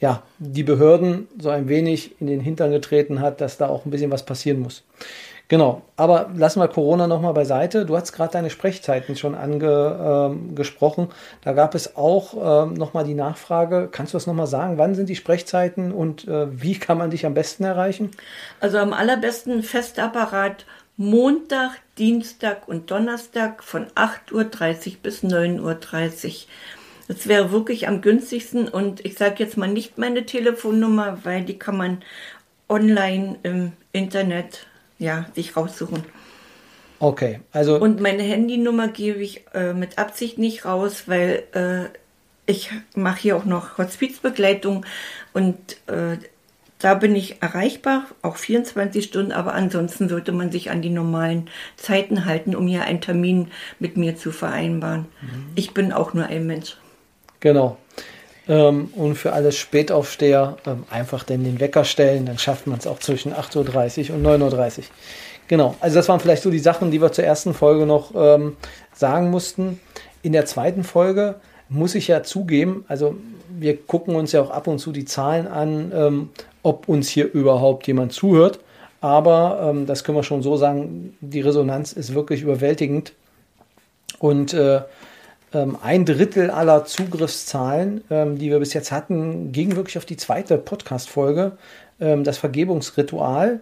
ja, 0.00 0.22
die 0.38 0.64
Behörden 0.64 1.28
so 1.38 1.50
ein 1.50 1.68
wenig 1.68 2.20
in 2.20 2.26
den 2.26 2.40
Hintern 2.40 2.70
getreten 2.72 3.20
hat, 3.20 3.40
dass 3.40 3.56
da 3.56 3.68
auch 3.68 3.86
ein 3.86 3.90
bisschen 3.90 4.10
was 4.10 4.24
passieren 4.24 4.60
muss. 4.60 4.82
Genau, 5.48 5.82
aber 5.96 6.30
lassen 6.34 6.60
wir 6.60 6.68
Corona 6.68 7.06
nochmal 7.06 7.34
beiseite. 7.34 7.84
Du 7.84 7.96
hast 7.96 8.12
gerade 8.12 8.32
deine 8.32 8.48
Sprechzeiten 8.48 9.14
schon 9.14 9.34
angesprochen. 9.34 11.04
Ähm, 11.04 11.14
da 11.42 11.52
gab 11.52 11.74
es 11.74 11.96
auch 11.96 12.64
ähm, 12.64 12.74
nochmal 12.74 13.04
die 13.04 13.14
Nachfrage, 13.14 13.88
kannst 13.92 14.14
du 14.14 14.16
das 14.16 14.26
nochmal 14.26 14.46
sagen, 14.46 14.78
wann 14.78 14.94
sind 14.94 15.10
die 15.10 15.16
Sprechzeiten 15.16 15.92
und 15.92 16.26
äh, 16.26 16.46
wie 16.50 16.78
kann 16.78 16.96
man 16.96 17.10
dich 17.10 17.26
am 17.26 17.34
besten 17.34 17.64
erreichen? 17.64 18.10
Also 18.60 18.78
am 18.78 18.94
allerbesten 18.94 19.62
Festapparat 19.62 20.64
Montag, 20.96 21.72
Dienstag 21.98 22.68
und 22.68 22.90
Donnerstag 22.90 23.64
von 23.64 23.86
8.30 23.88 24.32
Uhr 24.32 24.96
bis 25.02 25.24
9.30 25.24 25.60
Uhr. 25.62 26.32
Das 27.08 27.26
wäre 27.26 27.50
wirklich 27.50 27.88
am 27.88 28.00
günstigsten 28.00 28.68
und 28.68 29.04
ich 29.04 29.16
sage 29.16 29.36
jetzt 29.38 29.56
mal 29.56 29.68
nicht 29.68 29.98
meine 29.98 30.24
Telefonnummer, 30.24 31.18
weil 31.24 31.44
die 31.44 31.58
kann 31.58 31.76
man 31.76 32.02
online 32.68 33.38
im 33.42 33.72
Internet 33.92 34.66
ja, 34.98 35.26
sich 35.34 35.56
raussuchen. 35.56 36.04
Okay, 37.00 37.40
also. 37.52 37.78
Und 37.78 38.00
meine 38.00 38.22
Handynummer 38.22 38.88
gebe 38.88 39.18
ich 39.18 39.44
äh, 39.52 39.74
mit 39.74 39.98
Absicht 39.98 40.38
nicht 40.38 40.64
raus, 40.64 41.04
weil 41.06 41.42
äh, 41.52 41.98
ich 42.46 42.70
mache 42.94 43.20
hier 43.20 43.36
auch 43.36 43.44
noch 43.44 43.78
Hospizbegleitung 43.78 44.86
und 45.32 45.58
äh, 45.86 46.18
da 46.78 46.94
bin 46.94 47.16
ich 47.16 47.42
erreichbar, 47.42 48.04
auch 48.22 48.36
24 48.36 49.04
Stunden, 49.04 49.32
aber 49.32 49.54
ansonsten 49.54 50.08
sollte 50.08 50.32
man 50.32 50.50
sich 50.50 50.70
an 50.70 50.82
die 50.82 50.90
normalen 50.90 51.48
Zeiten 51.76 52.24
halten, 52.24 52.54
um 52.54 52.66
hier 52.66 52.82
einen 52.82 53.00
Termin 53.00 53.48
mit 53.78 53.96
mir 53.96 54.16
zu 54.16 54.32
vereinbaren. 54.32 55.06
Mhm. 55.22 55.52
Ich 55.54 55.72
bin 55.72 55.92
auch 55.92 56.14
nur 56.14 56.26
ein 56.26 56.46
Mensch. 56.46 56.76
Genau. 57.40 57.78
Ähm, 58.48 58.90
und 58.94 59.14
für 59.16 59.32
alle 59.32 59.52
Spätaufsteher 59.52 60.58
ähm, 60.66 60.84
einfach 60.90 61.24
denn 61.24 61.44
den 61.44 61.60
Wecker 61.60 61.84
stellen, 61.84 62.26
dann 62.26 62.38
schafft 62.38 62.66
man 62.66 62.78
es 62.78 62.86
auch 62.86 62.98
zwischen 62.98 63.32
8.30 63.32 64.10
Uhr 64.10 64.16
und 64.16 64.26
9.30 64.26 64.78
Uhr. 64.78 64.84
Genau, 65.48 65.74
also 65.80 65.96
das 65.96 66.08
waren 66.08 66.20
vielleicht 66.20 66.42
so 66.42 66.50
die 66.50 66.58
Sachen, 66.58 66.90
die 66.90 67.00
wir 67.00 67.12
zur 67.12 67.24
ersten 67.24 67.54
Folge 67.54 67.86
noch 67.86 68.12
ähm, 68.14 68.56
sagen 68.94 69.30
mussten. 69.30 69.80
In 70.22 70.32
der 70.32 70.46
zweiten 70.46 70.84
Folge 70.84 71.36
muss 71.68 71.94
ich 71.94 72.08
ja 72.08 72.22
zugeben, 72.22 72.84
also 72.88 73.16
wir 73.58 73.76
gucken 73.76 74.16
uns 74.16 74.32
ja 74.32 74.42
auch 74.42 74.50
ab 74.50 74.66
und 74.66 74.78
zu 74.78 74.92
die 74.92 75.04
Zahlen 75.04 75.46
an, 75.46 75.92
ähm, 75.94 76.30
ob 76.62 76.88
uns 76.88 77.08
hier 77.08 77.32
überhaupt 77.32 77.86
jemand 77.86 78.12
zuhört. 78.12 78.60
Aber 79.00 79.68
ähm, 79.70 79.86
das 79.86 80.02
können 80.02 80.16
wir 80.16 80.22
schon 80.22 80.42
so 80.42 80.56
sagen, 80.56 81.16
die 81.20 81.40
Resonanz 81.40 81.92
ist 81.92 82.14
wirklich 82.14 82.42
überwältigend. 82.42 83.12
Und 84.18 84.54
äh, 84.54 84.80
ähm, 85.52 85.76
ein 85.82 86.04
Drittel 86.04 86.50
aller 86.50 86.84
Zugriffszahlen, 86.84 88.02
ähm, 88.10 88.38
die 88.38 88.50
wir 88.50 88.58
bis 88.58 88.72
jetzt 88.72 88.92
hatten, 88.92 89.52
ging 89.52 89.76
wirklich 89.76 89.98
auf 89.98 90.06
die 90.06 90.16
zweite 90.16 90.56
Podcast-Folge, 90.58 91.52
ähm, 92.00 92.24
das 92.24 92.38
Vergebungsritual. 92.38 93.60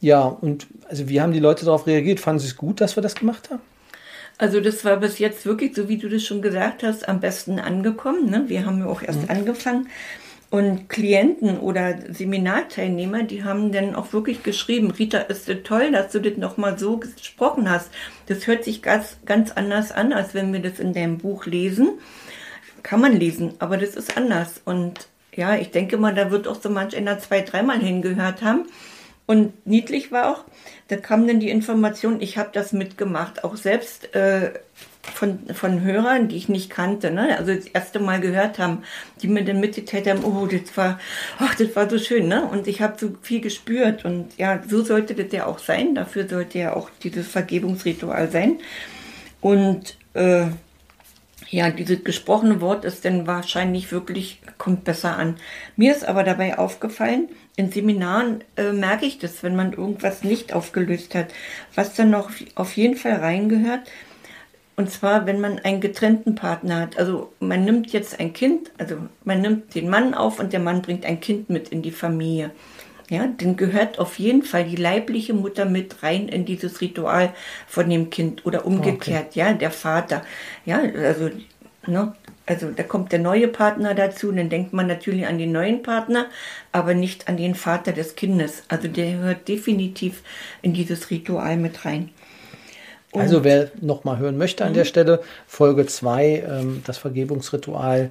Ja, 0.00 0.24
und 0.24 0.66
also 0.88 1.08
wie 1.08 1.20
haben 1.20 1.32
die 1.32 1.38
Leute 1.38 1.64
darauf 1.64 1.86
reagiert? 1.86 2.18
Fanden 2.18 2.40
sie 2.40 2.48
es 2.48 2.56
gut, 2.56 2.80
dass 2.80 2.96
wir 2.96 3.02
das 3.02 3.14
gemacht 3.14 3.50
haben? 3.50 3.62
Also 4.38 4.60
das 4.60 4.84
war 4.84 4.98
bis 4.98 5.18
jetzt 5.18 5.46
wirklich, 5.46 5.74
so 5.74 5.88
wie 5.88 5.96
du 5.96 6.08
das 6.08 6.24
schon 6.24 6.42
gesagt 6.42 6.82
hast, 6.82 7.08
am 7.08 7.20
besten 7.20 7.58
angekommen. 7.58 8.30
Ne? 8.30 8.44
Wir 8.48 8.66
haben 8.66 8.80
ja 8.80 8.86
auch 8.86 9.02
erst 9.02 9.22
mhm. 9.22 9.30
angefangen. 9.30 9.88
Und 10.48 10.88
Klienten 10.88 11.58
oder 11.58 11.98
Seminarteilnehmer, 12.12 13.24
die 13.24 13.42
haben 13.42 13.72
dann 13.72 13.96
auch 13.96 14.12
wirklich 14.12 14.42
geschrieben, 14.42 14.92
Rita, 14.92 15.18
ist 15.18 15.48
es 15.48 15.62
toll, 15.64 15.90
dass 15.90 16.12
du 16.12 16.20
das 16.20 16.36
nochmal 16.36 16.78
so 16.78 16.98
gesprochen 16.98 17.68
hast. 17.68 17.90
Das 18.26 18.46
hört 18.46 18.62
sich 18.62 18.80
ganz, 18.80 19.18
ganz 19.26 19.50
anders 19.50 19.90
an, 19.90 20.12
als 20.12 20.34
wenn 20.34 20.52
wir 20.52 20.60
das 20.60 20.78
in 20.78 20.92
deinem 20.92 21.18
Buch 21.18 21.46
lesen. 21.46 21.98
Kann 22.84 23.00
man 23.00 23.18
lesen, 23.18 23.54
aber 23.58 23.76
das 23.76 23.96
ist 23.96 24.16
anders. 24.16 24.60
Und 24.64 25.08
ja, 25.34 25.56
ich 25.56 25.72
denke 25.72 25.96
mal, 25.96 26.14
da 26.14 26.30
wird 26.30 26.46
auch 26.46 26.60
so 26.60 26.70
manch 26.70 26.96
einer 26.96 27.18
zwei, 27.18 27.40
dreimal 27.40 27.80
hingehört 27.80 28.42
haben. 28.42 28.66
Und 29.26 29.66
niedlich 29.66 30.12
war 30.12 30.30
auch, 30.30 30.44
da 30.88 30.96
kam 30.96 31.26
dann 31.26 31.40
die 31.40 31.50
Information, 31.50 32.20
ich 32.20 32.38
habe 32.38 32.50
das 32.52 32.72
mitgemacht, 32.72 33.42
auch 33.42 33.56
selbst 33.56 34.14
äh, 34.14 34.52
von, 35.14 35.40
von 35.52 35.82
Hörern, 35.82 36.28
die 36.28 36.36
ich 36.36 36.48
nicht 36.48 36.70
kannte, 36.70 37.10
ne? 37.10 37.36
also 37.36 37.54
das 37.54 37.66
erste 37.66 37.98
Mal 37.98 38.20
gehört 38.20 38.58
haben, 38.58 38.82
die 39.22 39.28
mir 39.28 39.44
dann 39.44 39.60
mitgeteilt 39.60 40.06
haben, 40.06 40.24
oh, 40.24 40.46
das 40.46 40.76
war, 40.76 41.00
ach, 41.38 41.54
das 41.56 41.74
war 41.74 41.88
so 41.88 41.98
schön, 41.98 42.28
ne? 42.28 42.44
Und 42.44 42.66
ich 42.68 42.82
habe 42.82 42.96
so 42.98 43.16
viel 43.22 43.40
gespürt 43.40 44.04
und 44.04 44.36
ja, 44.36 44.62
so 44.68 44.82
sollte 44.82 45.14
das 45.14 45.32
ja 45.32 45.46
auch 45.46 45.58
sein. 45.58 45.94
Dafür 45.94 46.28
sollte 46.28 46.58
ja 46.58 46.74
auch 46.74 46.90
dieses 47.02 47.28
Vergebungsritual 47.28 48.30
sein. 48.30 48.58
Und 49.40 49.96
äh, 50.14 50.46
ja, 51.50 51.70
dieses 51.70 52.02
gesprochene 52.02 52.60
Wort 52.60 52.84
ist 52.84 53.04
dann 53.04 53.26
wahrscheinlich 53.26 53.92
wirklich, 53.92 54.40
kommt 54.58 54.84
besser 54.84 55.16
an. 55.16 55.36
Mir 55.76 55.94
ist 55.94 56.06
aber 56.06 56.24
dabei 56.24 56.58
aufgefallen, 56.58 57.28
in 57.56 57.72
Seminaren 57.72 58.44
äh, 58.56 58.72
merke 58.72 59.06
ich 59.06 59.18
das, 59.18 59.42
wenn 59.42 59.56
man 59.56 59.72
irgendwas 59.72 60.22
nicht 60.22 60.52
aufgelöst 60.52 61.14
hat. 61.14 61.28
Was 61.74 61.94
dann 61.94 62.10
noch 62.10 62.30
auf 62.54 62.76
jeden 62.76 62.96
Fall 62.96 63.14
reingehört, 63.14 63.90
und 64.76 64.90
zwar, 64.90 65.24
wenn 65.24 65.40
man 65.40 65.58
einen 65.60 65.80
getrennten 65.80 66.34
Partner 66.34 66.80
hat. 66.82 66.98
Also 66.98 67.32
man 67.40 67.64
nimmt 67.64 67.92
jetzt 67.92 68.20
ein 68.20 68.34
Kind, 68.34 68.70
also 68.76 68.96
man 69.24 69.40
nimmt 69.40 69.74
den 69.74 69.88
Mann 69.88 70.12
auf 70.12 70.38
und 70.38 70.52
der 70.52 70.60
Mann 70.60 70.82
bringt 70.82 71.06
ein 71.06 71.18
Kind 71.18 71.48
mit 71.48 71.70
in 71.70 71.80
die 71.80 71.90
Familie. 71.90 72.50
Ja, 73.08 73.26
dann 73.38 73.56
gehört 73.56 73.98
auf 73.98 74.18
jeden 74.18 74.42
Fall 74.42 74.64
die 74.64 74.76
leibliche 74.76 75.32
Mutter 75.32 75.64
mit 75.64 76.02
rein 76.02 76.28
in 76.28 76.44
dieses 76.44 76.80
Ritual 76.80 77.32
von 77.66 77.88
dem 77.88 78.10
Kind 78.10 78.44
oder 78.44 78.66
umgekehrt, 78.66 79.28
okay. 79.28 79.38
ja, 79.38 79.52
der 79.52 79.70
Vater. 79.70 80.24
Ja, 80.66 80.80
also, 80.80 81.30
ne, 81.86 82.14
also 82.46 82.70
da 82.70 82.84
kommt 82.84 83.10
der 83.12 83.18
neue 83.18 83.48
Partner 83.48 83.94
dazu, 83.94 84.30
dann 84.30 84.48
denkt 84.48 84.72
man 84.72 84.86
natürlich 84.86 85.26
an 85.26 85.38
den 85.38 85.52
neuen 85.52 85.82
Partner, 85.82 86.26
aber 86.72 86.94
nicht 86.94 87.28
an 87.28 87.36
den 87.36 87.56
Vater 87.56 87.92
des 87.92 88.14
Kindes. 88.14 88.62
Also 88.68 88.86
der 88.86 89.12
gehört 89.12 89.48
definitiv 89.48 90.22
in 90.62 90.72
dieses 90.72 91.10
Ritual 91.10 91.56
mit 91.56 91.84
rein. 91.84 92.10
Und 93.10 93.22
also 93.22 93.44
wer 93.44 93.70
noch 93.80 94.04
mal 94.04 94.18
hören 94.18 94.36
möchte 94.36 94.64
an 94.64 94.74
der 94.74 94.84
mhm. 94.84 94.88
Stelle, 94.88 95.22
Folge 95.46 95.86
2, 95.86 96.44
ähm, 96.48 96.82
das 96.84 96.98
Vergebungsritual, 96.98 98.10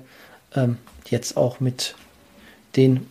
ähm, 0.55 0.77
jetzt 1.07 1.37
auch 1.37 1.59
mit 1.59 1.95
den 2.75 3.07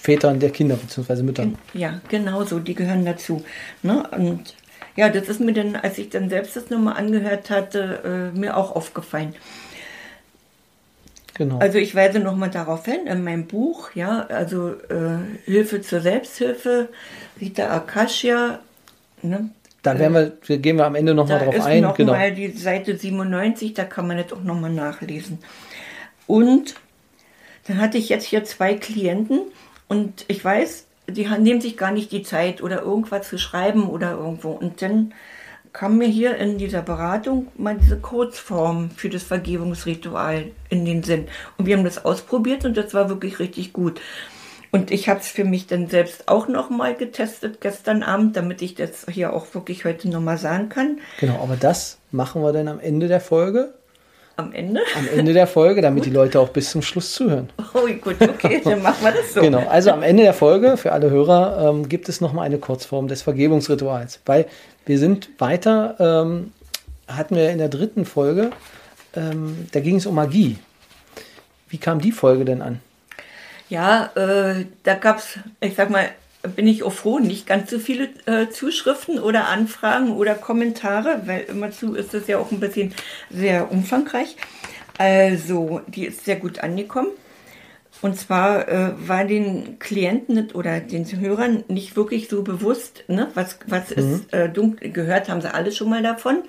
Vätern 0.00 0.40
der 0.40 0.50
Kinder 0.50 0.76
bzw. 0.76 1.22
Müttern. 1.22 1.58
Ja, 1.74 2.00
genau 2.08 2.44
so, 2.44 2.58
die 2.58 2.74
gehören 2.74 3.04
dazu. 3.04 3.44
Ne? 3.82 4.02
Und 4.16 4.56
ja, 4.96 5.10
das 5.10 5.28
ist 5.28 5.40
mir 5.40 5.52
dann, 5.52 5.76
als 5.76 5.98
ich 5.98 6.08
dann 6.08 6.30
selbst 6.30 6.56
das 6.56 6.70
nochmal 6.70 6.96
angehört 6.96 7.50
hatte, 7.50 8.32
äh, 8.34 8.38
mir 8.38 8.56
auch 8.56 8.74
aufgefallen. 8.74 9.34
Genau. 11.40 11.56
Also 11.56 11.78
ich 11.78 11.94
weise 11.94 12.20
nochmal 12.20 12.50
darauf 12.50 12.84
hin, 12.84 13.06
in 13.06 13.24
meinem 13.24 13.46
Buch, 13.46 13.92
ja, 13.94 14.26
also 14.26 14.72
äh, 14.72 15.46
Hilfe 15.46 15.80
zur 15.80 16.02
Selbsthilfe, 16.02 16.90
Rita 17.40 17.74
Akasha, 17.74 18.58
ne, 19.22 19.48
da 19.82 19.98
werden 19.98 20.34
wir, 20.46 20.58
gehen 20.58 20.76
wir 20.76 20.84
am 20.84 20.96
Ende 20.96 21.14
nochmal 21.14 21.38
drauf 21.38 21.54
ist 21.54 21.64
ein. 21.64 21.82
Noch 21.82 21.96
genau. 21.96 22.12
mal 22.12 22.34
die 22.34 22.50
Seite 22.50 22.94
97, 22.94 23.72
da 23.72 23.84
kann 23.84 24.06
man 24.06 24.18
das 24.18 24.34
auch 24.34 24.44
nochmal 24.44 24.70
nachlesen. 24.70 25.38
Und 26.26 26.74
dann 27.66 27.78
hatte 27.78 27.96
ich 27.96 28.10
jetzt 28.10 28.26
hier 28.26 28.44
zwei 28.44 28.74
Klienten 28.74 29.40
und 29.88 30.26
ich 30.28 30.44
weiß, 30.44 30.84
die 31.08 31.26
nehmen 31.26 31.62
sich 31.62 31.78
gar 31.78 31.90
nicht 31.90 32.12
die 32.12 32.22
Zeit 32.22 32.62
oder 32.62 32.82
irgendwas 32.82 33.26
zu 33.26 33.38
schreiben 33.38 33.88
oder 33.88 34.10
irgendwo. 34.10 34.50
Und 34.50 34.82
dann 34.82 35.14
kam 35.72 35.98
mir 35.98 36.08
hier 36.08 36.36
in 36.36 36.58
dieser 36.58 36.82
Beratung 36.82 37.48
mal 37.56 37.76
diese 37.76 37.98
Kurzform 37.98 38.90
für 38.90 39.08
das 39.08 39.22
Vergebungsritual 39.22 40.50
in 40.68 40.84
den 40.84 41.02
Sinn. 41.02 41.28
Und 41.58 41.66
wir 41.66 41.76
haben 41.76 41.84
das 41.84 42.04
ausprobiert 42.04 42.64
und 42.64 42.76
das 42.76 42.94
war 42.94 43.08
wirklich 43.08 43.38
richtig 43.38 43.72
gut. 43.72 44.00
Und 44.72 44.90
ich 44.90 45.08
habe 45.08 45.20
es 45.20 45.28
für 45.28 45.44
mich 45.44 45.66
dann 45.66 45.88
selbst 45.88 46.28
auch 46.28 46.46
nochmal 46.46 46.94
getestet 46.94 47.60
gestern 47.60 48.02
Abend, 48.02 48.36
damit 48.36 48.62
ich 48.62 48.74
das 48.74 49.06
hier 49.10 49.32
auch 49.32 49.52
wirklich 49.54 49.84
heute 49.84 50.08
nochmal 50.08 50.38
sagen 50.38 50.68
kann. 50.68 50.98
Genau, 51.18 51.42
aber 51.42 51.56
das 51.56 51.98
machen 52.12 52.42
wir 52.42 52.52
dann 52.52 52.68
am 52.68 52.78
Ende 52.78 53.08
der 53.08 53.20
Folge. 53.20 53.74
Am 54.36 54.52
Ende? 54.52 54.80
Am 54.96 55.06
Ende 55.08 55.32
der 55.32 55.46
Folge, 55.46 55.82
damit 55.82 56.04
die 56.06 56.10
Leute 56.10 56.40
auch 56.40 56.48
bis 56.48 56.70
zum 56.70 56.82
Schluss 56.82 57.12
zuhören. 57.12 57.50
Oh, 57.74 57.86
gut, 58.00 58.16
okay, 58.20 58.60
dann 58.64 58.82
machen 58.82 59.02
wir 59.02 59.12
das 59.12 59.34
so. 59.34 59.40
Genau, 59.40 59.66
also 59.68 59.90
am 59.90 60.02
Ende 60.02 60.22
der 60.22 60.34
Folge, 60.34 60.76
für 60.76 60.92
alle 60.92 61.10
Hörer, 61.10 61.68
ähm, 61.68 61.88
gibt 61.88 62.08
es 62.08 62.20
nochmal 62.20 62.46
eine 62.46 62.58
Kurzform 62.58 63.08
des 63.08 63.22
Vergebungsrituals. 63.22 64.20
Weil 64.26 64.46
wir 64.86 64.98
sind 64.98 65.28
weiter, 65.38 65.96
ähm, 65.98 66.52
hatten 67.06 67.36
wir 67.36 67.50
in 67.50 67.58
der 67.58 67.68
dritten 67.68 68.04
Folge, 68.04 68.50
ähm, 69.14 69.68
da 69.72 69.80
ging 69.80 69.96
es 69.96 70.06
um 70.06 70.14
Magie. 70.14 70.58
Wie 71.68 71.78
kam 71.78 72.00
die 72.00 72.12
Folge 72.12 72.44
denn 72.44 72.62
an? 72.62 72.80
Ja, 73.68 74.10
äh, 74.16 74.66
da 74.82 74.94
gab's, 74.94 75.38
ich 75.60 75.76
sag 75.76 75.90
mal, 75.90 76.08
bin 76.42 76.66
ich 76.66 76.82
auch 76.82 76.92
froh, 76.92 77.18
nicht 77.18 77.46
ganz 77.46 77.70
so 77.70 77.78
viele 77.78 78.08
äh, 78.26 78.48
Zuschriften 78.48 79.18
oder 79.18 79.48
Anfragen 79.48 80.12
oder 80.16 80.34
Kommentare, 80.34 81.22
weil 81.26 81.42
immerzu 81.42 81.94
ist 81.94 82.14
es 82.14 82.26
ja 82.26 82.38
auch 82.38 82.50
ein 82.50 82.60
bisschen 82.60 82.94
sehr 83.30 83.70
umfangreich. 83.70 84.36
Also, 84.96 85.80
die 85.86 86.06
ist 86.06 86.24
sehr 86.24 86.36
gut 86.36 86.60
angekommen. 86.60 87.10
Und 88.02 88.18
zwar 88.18 88.68
äh, 88.68 88.92
war 88.96 89.24
den 89.24 89.78
Klienten 89.78 90.50
oder 90.52 90.80
den 90.80 91.04
Hörern 91.20 91.64
nicht 91.68 91.96
wirklich 91.96 92.28
so 92.28 92.42
bewusst, 92.42 93.04
ne, 93.08 93.28
was, 93.34 93.58
was 93.66 93.90
mhm. 93.90 93.96
ist 93.96 94.32
äh, 94.32 94.48
dunkel, 94.48 94.90
gehört 94.90 95.28
haben 95.28 95.42
sie 95.42 95.52
alle 95.52 95.70
schon 95.72 95.90
mal 95.90 96.02
davon. 96.02 96.42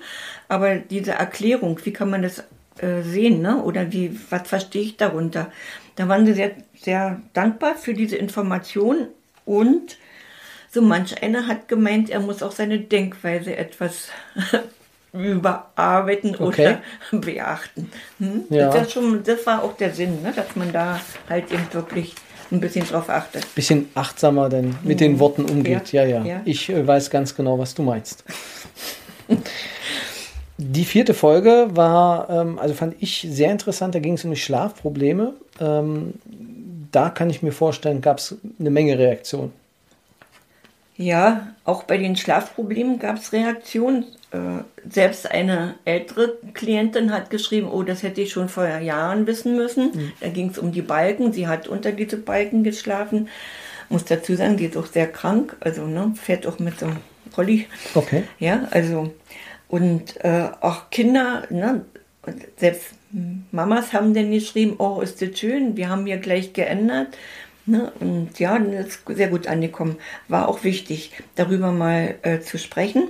Aber 0.48 0.76
diese 0.76 1.12
Erklärung, 1.12 1.78
wie 1.84 1.92
kann 1.92 2.08
man 2.08 2.22
das 2.22 2.44
äh, 2.78 3.02
sehen, 3.02 3.42
ne? 3.42 3.62
oder 3.62 3.92
wie, 3.92 4.18
was 4.30 4.48
verstehe 4.48 4.82
ich 4.82 4.96
darunter? 4.96 5.52
Da 5.96 6.08
waren 6.08 6.24
sie 6.24 6.32
sehr, 6.32 6.52
sehr 6.74 7.20
dankbar 7.34 7.76
für 7.76 7.92
diese 7.92 8.16
Information 8.16 9.08
und 9.44 9.96
so 10.70 10.80
manch 10.80 11.22
einer 11.22 11.46
hat 11.46 11.68
gemeint, 11.68 12.08
er 12.08 12.20
muss 12.20 12.42
auch 12.42 12.52
seine 12.52 12.80
Denkweise 12.80 13.54
etwas 13.56 14.08
überarbeiten 15.12 16.34
Okay. 16.38 16.78
oder 17.10 17.20
beachten. 17.20 17.90
Hm? 18.18 18.44
Ja. 18.48 18.70
Das, 18.70 18.92
schon, 18.92 19.22
das 19.22 19.44
war 19.46 19.62
auch 19.62 19.76
der 19.76 19.92
Sinn, 19.92 20.22
ne? 20.22 20.32
dass 20.34 20.56
man 20.56 20.72
da 20.72 21.00
halt 21.28 21.52
eben 21.52 21.66
wirklich 21.72 22.14
ein 22.50 22.60
bisschen 22.60 22.86
drauf 22.86 23.08
achtet. 23.08 23.54
Bisschen 23.54 23.88
achtsamer 23.94 24.48
denn 24.48 24.74
mit 24.82 25.00
den 25.00 25.18
Worten 25.18 25.44
umgeht. 25.44 25.92
Ja, 25.92 26.04
ja. 26.04 26.24
Ja. 26.24 26.40
Ich 26.44 26.68
äh, 26.68 26.86
weiß 26.86 27.10
ganz 27.10 27.34
genau, 27.34 27.58
was 27.58 27.74
du 27.74 27.82
meinst. 27.82 28.24
Die 30.58 30.84
vierte 30.84 31.14
Folge 31.14 31.68
war, 31.72 32.30
ähm, 32.30 32.58
also 32.58 32.74
fand 32.74 32.94
ich 33.00 33.26
sehr 33.28 33.50
interessant. 33.50 33.94
Da 33.94 33.98
ging 33.98 34.14
es 34.14 34.24
um 34.24 34.30
die 34.30 34.36
Schlafprobleme. 34.36 35.34
Da 36.92 37.10
kann 37.10 37.30
ich 37.30 37.42
mir 37.42 37.52
vorstellen, 37.52 38.00
gab 38.00 38.18
es 38.18 38.36
eine 38.60 38.70
Menge 38.70 38.98
Reaktionen. 38.98 39.52
Ja, 40.96 41.54
auch 41.64 41.84
bei 41.84 41.96
den 41.96 42.16
Schlafproblemen 42.16 42.98
gab 42.98 43.16
es 43.16 43.32
Reaktionen. 43.32 44.04
Äh, 44.30 44.62
selbst 44.88 45.30
eine 45.30 45.74
ältere 45.84 46.36
Klientin 46.52 47.12
hat 47.12 47.30
geschrieben, 47.30 47.68
oh, 47.70 47.82
das 47.82 48.02
hätte 48.02 48.20
ich 48.20 48.30
schon 48.30 48.48
vor 48.48 48.66
Jahren 48.66 49.26
wissen 49.26 49.56
müssen. 49.56 50.12
Da 50.20 50.28
ging 50.28 50.50
es 50.50 50.58
um 50.58 50.70
die 50.70 50.82
Balken. 50.82 51.32
Sie 51.32 51.48
hat 51.48 51.66
unter 51.66 51.92
diese 51.92 52.18
Balken 52.18 52.62
geschlafen. 52.62 53.28
Muss 53.88 54.04
dazu 54.04 54.34
sagen, 54.36 54.58
die 54.58 54.66
ist 54.66 54.76
auch 54.76 54.86
sehr 54.86 55.06
krank. 55.06 55.56
Also 55.60 55.86
ne, 55.86 56.12
fährt 56.14 56.46
auch 56.46 56.58
mit 56.58 56.78
so 56.78 56.86
einem 56.86 56.98
Rolli. 57.36 57.66
Okay. 57.94 58.24
Ja, 58.38 58.68
also 58.70 59.12
und 59.68 60.22
äh, 60.22 60.48
auch 60.60 60.90
Kinder, 60.90 61.44
ne, 61.48 61.84
selbst 62.58 62.92
Mamas 63.52 63.92
haben 63.92 64.14
dann 64.14 64.30
geschrieben, 64.30 64.74
oh, 64.78 65.00
ist 65.00 65.22
das 65.22 65.38
schön, 65.38 65.76
wir 65.76 65.88
haben 65.88 66.06
hier 66.06 66.18
gleich 66.18 66.52
geändert. 66.52 67.16
Ne, 67.64 67.92
und 68.00 68.40
ja, 68.40 68.58
das 68.58 68.86
ist 68.86 69.02
sehr 69.06 69.28
gut 69.28 69.46
angekommen. 69.46 69.96
War 70.26 70.48
auch 70.48 70.64
wichtig, 70.64 71.12
darüber 71.36 71.70
mal 71.70 72.16
äh, 72.22 72.40
zu 72.40 72.58
sprechen. 72.58 73.08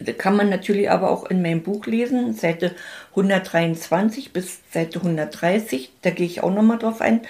Da 0.00 0.12
kann 0.12 0.36
man 0.36 0.48
natürlich 0.48 0.90
aber 0.90 1.10
auch 1.10 1.26
in 1.26 1.42
meinem 1.42 1.62
Buch 1.62 1.86
lesen, 1.86 2.34
Seite 2.34 2.74
123 3.10 4.32
bis 4.32 4.60
Seite 4.72 5.00
130. 5.00 5.92
Da 6.02 6.10
gehe 6.10 6.26
ich 6.26 6.42
auch 6.42 6.52
nochmal 6.52 6.78
drauf 6.78 7.00
ein. 7.00 7.20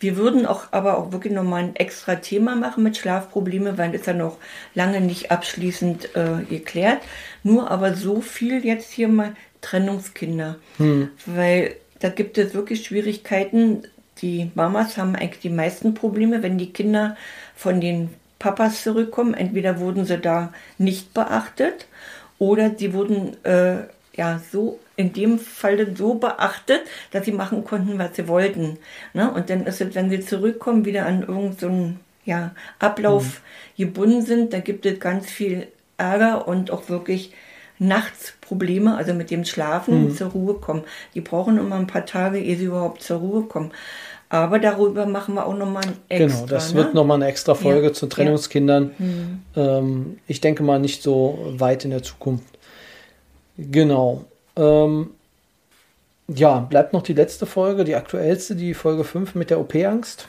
Wir 0.00 0.16
würden 0.16 0.46
auch 0.46 0.72
aber 0.72 0.98
auch 0.98 1.12
wirklich 1.12 1.32
nochmal 1.32 1.64
ein 1.64 1.76
extra 1.76 2.16
Thema 2.16 2.54
machen 2.54 2.84
mit 2.84 2.96
Schlafprobleme, 2.96 3.78
weil 3.78 3.92
das 3.92 4.06
ja 4.06 4.12
noch 4.12 4.38
lange 4.74 5.00
nicht 5.00 5.32
abschließend 5.32 6.14
äh, 6.14 6.44
geklärt. 6.48 7.02
Nur 7.42 7.70
aber 7.70 7.94
so 7.94 8.20
viel 8.20 8.64
jetzt 8.64 8.92
hier 8.92 9.08
mal 9.08 9.34
Trennungskinder. 9.60 10.56
Weil 11.26 11.76
da 12.00 12.08
gibt 12.08 12.38
es 12.38 12.54
wirklich 12.54 12.84
Schwierigkeiten. 12.84 13.82
Die 14.22 14.50
Mamas 14.54 14.96
haben 14.96 15.16
eigentlich 15.16 15.40
die 15.40 15.50
meisten 15.50 15.94
Probleme, 15.94 16.42
wenn 16.42 16.58
die 16.58 16.72
Kinder 16.72 17.16
von 17.54 17.80
den 17.80 18.10
Papas 18.38 18.82
zurückkommen. 18.82 19.34
Entweder 19.34 19.80
wurden 19.80 20.04
sie 20.04 20.18
da 20.18 20.52
nicht 20.78 21.14
beachtet 21.14 21.86
oder 22.38 22.72
sie 22.76 22.92
wurden 22.92 23.36
äh, 23.44 23.84
ja 24.14 24.40
so 24.50 24.78
in 24.96 25.12
dem 25.12 25.38
Falle 25.38 25.94
so 25.96 26.14
beachtet, 26.14 26.82
dass 27.12 27.24
sie 27.24 27.32
machen 27.32 27.64
konnten, 27.64 27.98
was 27.98 28.16
sie 28.16 28.26
wollten. 28.26 28.78
Ne? 29.14 29.30
Und 29.30 29.50
dann 29.50 29.64
ist 29.66 29.80
es, 29.80 29.94
wenn 29.94 30.10
sie 30.10 30.20
zurückkommen, 30.20 30.84
wieder 30.84 31.06
an 31.06 31.20
irgendeinen 31.20 31.54
so 31.54 31.92
ja, 32.24 32.54
Ablauf 32.78 33.40
gebunden 33.76 34.22
sind, 34.22 34.52
da 34.52 34.58
gibt 34.58 34.84
es 34.86 35.00
ganz 35.00 35.30
viel 35.30 35.68
Ärger 35.96 36.46
und 36.46 36.70
auch 36.70 36.88
wirklich 36.88 37.32
nachts 37.78 38.34
Probleme, 38.40 38.96
also 38.96 39.14
mit 39.14 39.30
dem 39.30 39.44
Schlafen 39.44 40.14
zur 40.14 40.30
Ruhe 40.30 40.54
kommen. 40.54 40.84
Die 41.14 41.20
brauchen 41.20 41.58
immer 41.58 41.76
ein 41.76 41.86
paar 41.86 42.06
Tage, 42.06 42.38
ehe 42.38 42.56
sie 42.56 42.64
überhaupt 42.64 43.02
zur 43.02 43.18
Ruhe 43.18 43.42
kommen. 43.42 43.70
Aber 44.30 44.58
darüber 44.58 45.06
machen 45.06 45.34
wir 45.34 45.46
auch 45.46 45.56
nochmal 45.56 45.84
ein 45.84 45.96
extra. 46.08 46.44
Genau, 46.44 46.46
das 46.46 46.74
ne? 46.74 46.80
wird 46.80 46.94
nochmal 46.94 47.16
eine 47.16 47.26
extra 47.26 47.54
Folge 47.54 47.86
Ja, 47.86 47.92
zu 47.94 48.06
ja. 48.06 48.10
Trennungskindern. 48.10 49.42
Ähm, 49.56 50.18
ich 50.26 50.40
denke 50.40 50.62
mal 50.62 50.78
nicht 50.78 51.02
so 51.02 51.38
weit 51.56 51.84
in 51.84 51.90
der 51.90 52.02
Zukunft. 52.02 52.58
Genau. 53.56 54.24
Ähm, 54.56 55.10
ja, 56.28 56.58
bleibt 56.60 56.92
noch 56.92 57.02
die 57.02 57.14
letzte 57.14 57.46
Folge, 57.46 57.84
die 57.84 57.94
aktuellste, 57.94 58.54
die 58.54 58.74
Folge 58.74 59.04
5 59.04 59.34
mit 59.34 59.48
der 59.48 59.60
OP-Angst. 59.60 60.28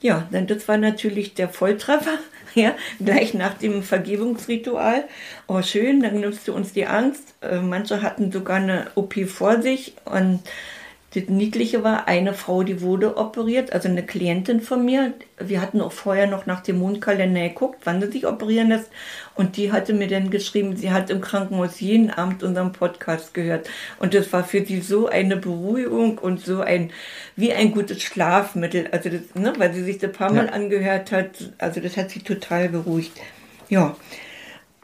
Ja, 0.00 0.28
denn 0.32 0.46
das 0.46 0.68
war 0.68 0.76
natürlich 0.76 1.34
der 1.34 1.48
Volltreffer, 1.48 2.18
ja, 2.54 2.74
gleich 3.04 3.34
nach 3.34 3.54
dem 3.54 3.82
Vergebungsritual. 3.82 5.04
Oh, 5.48 5.62
schön, 5.62 6.02
dann 6.02 6.20
nimmst 6.20 6.46
du 6.46 6.54
uns 6.54 6.72
die 6.72 6.86
Angst. 6.86 7.34
Äh, 7.40 7.60
manche 7.60 8.02
hatten 8.02 8.30
sogar 8.30 8.56
eine 8.56 8.86
OP 8.94 9.14
vor 9.26 9.60
sich 9.60 9.94
und 10.04 10.40
das 11.14 11.24
Niedliche 11.28 11.82
war, 11.82 12.06
eine 12.06 12.34
Frau, 12.34 12.62
die 12.62 12.82
wurde 12.82 13.16
operiert, 13.16 13.72
also 13.72 13.88
eine 13.88 14.04
Klientin 14.04 14.60
von 14.60 14.84
mir. 14.84 15.14
Wir 15.38 15.62
hatten 15.62 15.80
auch 15.80 15.92
vorher 15.92 16.26
noch 16.26 16.44
nach 16.44 16.60
dem 16.60 16.78
Mondkalender 16.78 17.48
geguckt, 17.48 17.78
wann 17.84 18.02
sie 18.02 18.08
sich 18.12 18.26
operieren 18.26 18.68
lässt. 18.68 18.90
Und 19.34 19.56
die 19.56 19.72
hatte 19.72 19.94
mir 19.94 20.06
dann 20.06 20.28
geschrieben, 20.28 20.76
sie 20.76 20.90
hat 20.90 21.08
im 21.08 21.22
Krankenhaus 21.22 21.80
jeden 21.80 22.10
Abend 22.10 22.42
unseren 22.42 22.72
Podcast 22.72 23.32
gehört. 23.32 23.70
Und 23.98 24.12
das 24.12 24.30
war 24.34 24.44
für 24.44 24.62
sie 24.66 24.80
so 24.82 25.08
eine 25.08 25.38
Beruhigung 25.38 26.18
und 26.18 26.40
so 26.44 26.60
ein, 26.60 26.90
wie 27.36 27.54
ein 27.54 27.72
gutes 27.72 28.02
Schlafmittel. 28.02 28.88
Also 28.92 29.08
das, 29.08 29.22
ne, 29.34 29.54
weil 29.56 29.72
sie 29.72 29.84
sich 29.84 29.96
das 29.96 30.12
paar 30.12 30.30
Mal 30.30 30.46
Ja. 30.46 30.52
angehört 30.52 31.10
hat. 31.10 31.30
Also 31.56 31.80
das 31.80 31.96
hat 31.96 32.10
sie 32.10 32.20
total 32.20 32.68
beruhigt. 32.68 33.12
Ja. 33.70 33.96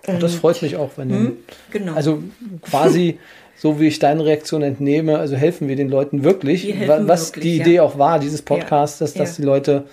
Und 0.06 0.22
das 0.22 0.34
freut 0.36 0.60
mich 0.62 0.76
auch, 0.76 0.92
wenn 0.96 1.08
du, 1.10 1.36
Genau. 1.70 1.94
also 1.94 2.22
quasi 2.62 3.18
so 3.56 3.80
wie 3.80 3.86
ich 3.86 3.98
deine 3.98 4.24
Reaktion 4.24 4.62
entnehme, 4.62 5.18
also 5.18 5.36
helfen 5.36 5.68
wir 5.68 5.76
den 5.76 5.88
Leuten 5.88 6.24
wirklich, 6.24 6.66
Wir 6.66 6.88
was 7.08 7.28
wirklich, 7.28 7.42
die. 7.44 7.60
Idee 7.60 7.80
auch 7.80 7.98
war, 7.98 8.18
dieses 8.18 8.42
Podcasts, 8.42 8.98
dass, 8.98 9.14
dass 9.14 9.36
die 9.36 9.42
Leute 9.42 9.84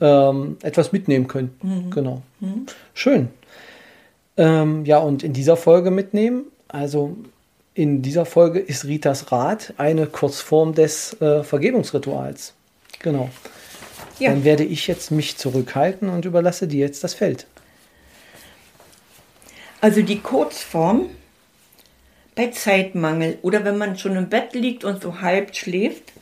ähm, 0.00 0.58
etwas 0.62 0.92
mitnehmen 0.92 1.26
können. 1.26 1.56
Mhm. 1.62 1.90
Genau. 1.90 2.22
Schön. 2.94 3.28
Ähm, 4.36 4.84
ja, 4.84 4.98
und 4.98 5.22
in 5.22 5.32
dieser 5.32 5.56
Folge 5.56 5.90
mitnehmen, 5.90 6.44
also 6.68 7.16
in 7.74 8.02
dieser 8.02 8.26
Folge 8.26 8.58
ist 8.58 8.84
Ritas 8.84 9.32
Rat 9.32 9.74
eine 9.76 10.06
Kurzform 10.06 10.74
des 10.74 11.20
äh, 11.20 11.42
Vergebungsrituals. 11.42 12.54
Genau. 13.00 13.30
Ja. 14.18 14.30
Dann 14.30 14.44
werde 14.44 14.64
ich 14.64 14.86
jetzt 14.86 15.10
mich 15.10 15.36
zurückhalten 15.36 16.08
und 16.08 16.24
überlasse 16.24 16.68
dir 16.68 16.80
jetzt 16.80 17.04
das 17.04 17.14
Feld. 17.14 17.46
Also 19.80 20.02
die 20.02 20.20
Kurzform 20.20 21.10
bei 22.36 22.50
Zeitmangel 22.50 23.38
oder 23.42 23.64
wenn 23.64 23.78
man 23.78 23.98
schon 23.98 24.14
im 24.14 24.28
Bett 24.28 24.54
liegt 24.54 24.84
und 24.84 25.02
so 25.02 25.20
halb 25.20 25.56
schläft. 25.56 26.12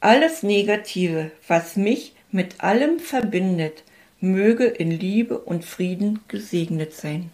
Alles 0.00 0.42
Negative, 0.42 1.30
was 1.48 1.76
mich 1.76 2.14
mit 2.32 2.62
allem 2.62 2.98
verbindet, 2.98 3.84
möge 4.20 4.64
in 4.64 4.90
Liebe 4.90 5.38
und 5.38 5.64
Frieden 5.64 6.20
gesegnet 6.28 6.92
sein. 6.92 7.32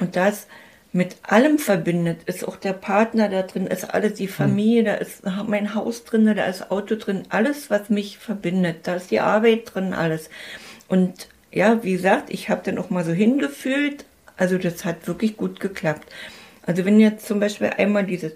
Und 0.00 0.16
das 0.16 0.46
mit 0.92 1.16
allem 1.22 1.58
verbindet, 1.58 2.22
ist 2.24 2.46
auch 2.46 2.56
der 2.56 2.72
Partner 2.72 3.28
da 3.28 3.42
drin, 3.42 3.66
ist 3.66 3.84
alles 3.84 4.14
die 4.14 4.26
Familie, 4.26 4.84
da 4.84 4.94
ist 4.94 5.22
mein 5.46 5.74
Haus 5.74 6.04
drin, 6.04 6.26
da 6.34 6.44
ist 6.46 6.70
Auto 6.70 6.96
drin, 6.96 7.24
alles, 7.28 7.70
was 7.70 7.90
mich 7.90 8.18
verbindet, 8.18 8.78
da 8.84 8.94
ist 8.94 9.10
die 9.10 9.20
Arbeit 9.20 9.74
drin, 9.74 9.92
alles. 9.92 10.30
Und 10.88 11.28
ja, 11.52 11.84
wie 11.84 11.92
gesagt, 11.92 12.30
ich 12.30 12.48
habe 12.48 12.62
dann 12.64 12.78
auch 12.78 12.90
mal 12.90 13.04
so 13.04 13.12
hingefühlt, 13.12 14.04
also 14.40 14.56
das 14.56 14.86
hat 14.86 15.06
wirklich 15.06 15.36
gut 15.36 15.60
geklappt. 15.60 16.08
Also 16.64 16.86
wenn 16.86 16.98
ihr 16.98 17.10
jetzt 17.10 17.26
zum 17.26 17.40
Beispiel 17.40 17.68
einmal 17.76 18.06
dieses 18.06 18.32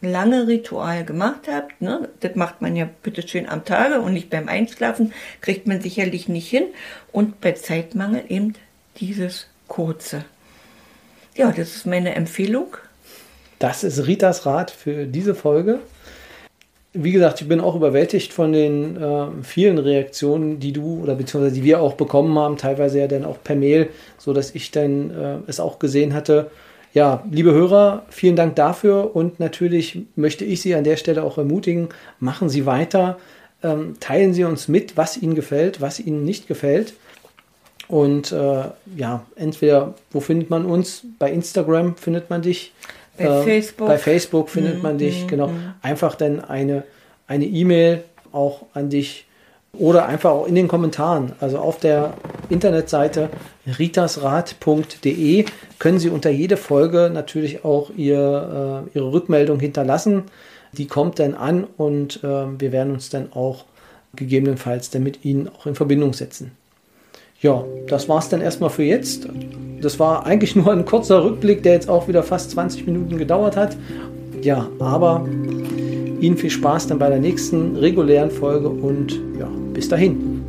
lange 0.00 0.46
Ritual 0.46 1.04
gemacht 1.04 1.48
habt, 1.50 1.82
ne, 1.82 2.08
das 2.20 2.36
macht 2.36 2.62
man 2.62 2.76
ja 2.76 2.88
bitte 3.02 3.26
schön 3.26 3.48
am 3.48 3.64
Tage 3.64 4.00
und 4.00 4.12
nicht 4.12 4.30
beim 4.30 4.48
Einschlafen, 4.48 5.12
kriegt 5.40 5.66
man 5.66 5.80
sicherlich 5.80 6.28
nicht 6.28 6.48
hin. 6.48 6.66
Und 7.10 7.40
bei 7.40 7.50
Zeitmangel 7.52 8.22
eben 8.28 8.54
dieses 8.98 9.48
kurze. 9.66 10.24
Ja, 11.34 11.50
das 11.50 11.74
ist 11.74 11.86
meine 11.86 12.14
Empfehlung. 12.14 12.76
Das 13.58 13.82
ist 13.82 14.06
Ritas 14.06 14.46
Rat 14.46 14.70
für 14.70 15.04
diese 15.06 15.34
Folge. 15.34 15.80
Wie 16.96 17.10
gesagt, 17.10 17.40
ich 17.40 17.48
bin 17.48 17.60
auch 17.60 17.74
überwältigt 17.74 18.32
von 18.32 18.52
den 18.52 18.96
äh, 18.96 19.26
vielen 19.42 19.78
Reaktionen, 19.78 20.60
die 20.60 20.72
du 20.72 21.02
oder 21.02 21.16
beziehungsweise 21.16 21.56
die 21.56 21.64
wir 21.64 21.80
auch 21.80 21.94
bekommen 21.94 22.38
haben, 22.38 22.56
teilweise 22.56 23.00
ja 23.00 23.08
dann 23.08 23.24
auch 23.24 23.38
per 23.42 23.56
Mail, 23.56 23.88
so 24.16 24.32
dass 24.32 24.54
ich 24.54 24.70
dann 24.70 25.10
äh, 25.10 25.36
es 25.48 25.58
auch 25.58 25.80
gesehen 25.80 26.14
hatte. 26.14 26.52
Ja, 26.92 27.24
liebe 27.28 27.50
Hörer, 27.50 28.04
vielen 28.10 28.36
Dank 28.36 28.54
dafür 28.54 29.16
und 29.16 29.40
natürlich 29.40 30.02
möchte 30.14 30.44
ich 30.44 30.62
Sie 30.62 30.76
an 30.76 30.84
der 30.84 30.96
Stelle 30.96 31.24
auch 31.24 31.36
ermutigen, 31.36 31.88
machen 32.20 32.48
Sie 32.48 32.64
weiter, 32.64 33.18
ähm, 33.64 33.96
teilen 33.98 34.32
Sie 34.32 34.44
uns 34.44 34.68
mit, 34.68 34.96
was 34.96 35.16
Ihnen 35.16 35.34
gefällt, 35.34 35.80
was 35.80 35.98
Ihnen 35.98 36.24
nicht 36.24 36.46
gefällt. 36.46 36.94
Und 37.88 38.30
äh, 38.30 38.64
ja, 38.96 39.26
entweder, 39.34 39.94
wo 40.12 40.20
findet 40.20 40.50
man 40.50 40.64
uns? 40.64 41.02
Bei 41.18 41.30
Instagram 41.32 41.96
findet 41.96 42.30
man 42.30 42.42
dich. 42.42 42.72
Bei 43.16 43.24
Äh, 43.24 43.42
Facebook. 43.42 43.88
Bei 43.88 43.98
Facebook 43.98 44.48
findet 44.48 44.82
man 44.82 44.98
dich, 44.98 45.26
genau. 45.26 45.50
Einfach 45.82 46.14
dann 46.14 46.40
eine 46.40 46.84
eine 47.26 47.46
E-Mail 47.46 48.04
auch 48.32 48.66
an 48.74 48.90
dich 48.90 49.26
oder 49.72 50.06
einfach 50.06 50.30
auch 50.30 50.46
in 50.46 50.54
den 50.54 50.68
Kommentaren. 50.68 51.32
Also 51.40 51.58
auf 51.58 51.78
der 51.78 52.14
Internetseite 52.48 53.30
ritasrat.de 53.66 55.44
können 55.78 55.98
Sie 55.98 56.10
unter 56.10 56.30
jede 56.30 56.56
Folge 56.56 57.10
natürlich 57.12 57.64
auch 57.64 57.90
ihr, 57.96 58.84
äh, 58.94 58.96
Ihre 58.96 59.12
Rückmeldung 59.12 59.58
hinterlassen. 59.58 60.24
Die 60.72 60.86
kommt 60.86 61.18
dann 61.18 61.34
an 61.34 61.64
und 61.76 62.22
äh, 62.22 62.60
wir 62.60 62.72
werden 62.72 62.92
uns 62.92 63.10
dann 63.10 63.32
auch 63.32 63.64
gegebenenfalls 64.14 64.90
dann 64.90 65.02
mit 65.02 65.24
Ihnen 65.24 65.48
auch 65.48 65.66
in 65.66 65.74
Verbindung 65.74 66.12
setzen. 66.12 66.52
Ja, 67.44 67.62
das 67.88 68.08
war 68.08 68.20
es 68.20 68.30
dann 68.30 68.40
erstmal 68.40 68.70
für 68.70 68.84
jetzt. 68.84 69.28
Das 69.82 70.00
war 70.00 70.24
eigentlich 70.24 70.56
nur 70.56 70.72
ein 70.72 70.86
kurzer 70.86 71.22
Rückblick, 71.22 71.62
der 71.62 71.74
jetzt 71.74 71.90
auch 71.90 72.08
wieder 72.08 72.22
fast 72.22 72.52
20 72.52 72.86
Minuten 72.86 73.18
gedauert 73.18 73.54
hat. 73.54 73.76
Ja, 74.40 74.66
aber 74.78 75.28
Ihnen 76.20 76.38
viel 76.38 76.48
Spaß 76.48 76.86
dann 76.86 76.98
bei 76.98 77.10
der 77.10 77.18
nächsten 77.18 77.76
regulären 77.76 78.30
Folge 78.30 78.70
und 78.70 79.20
ja, 79.38 79.46
bis 79.74 79.90
dahin. 79.90 80.42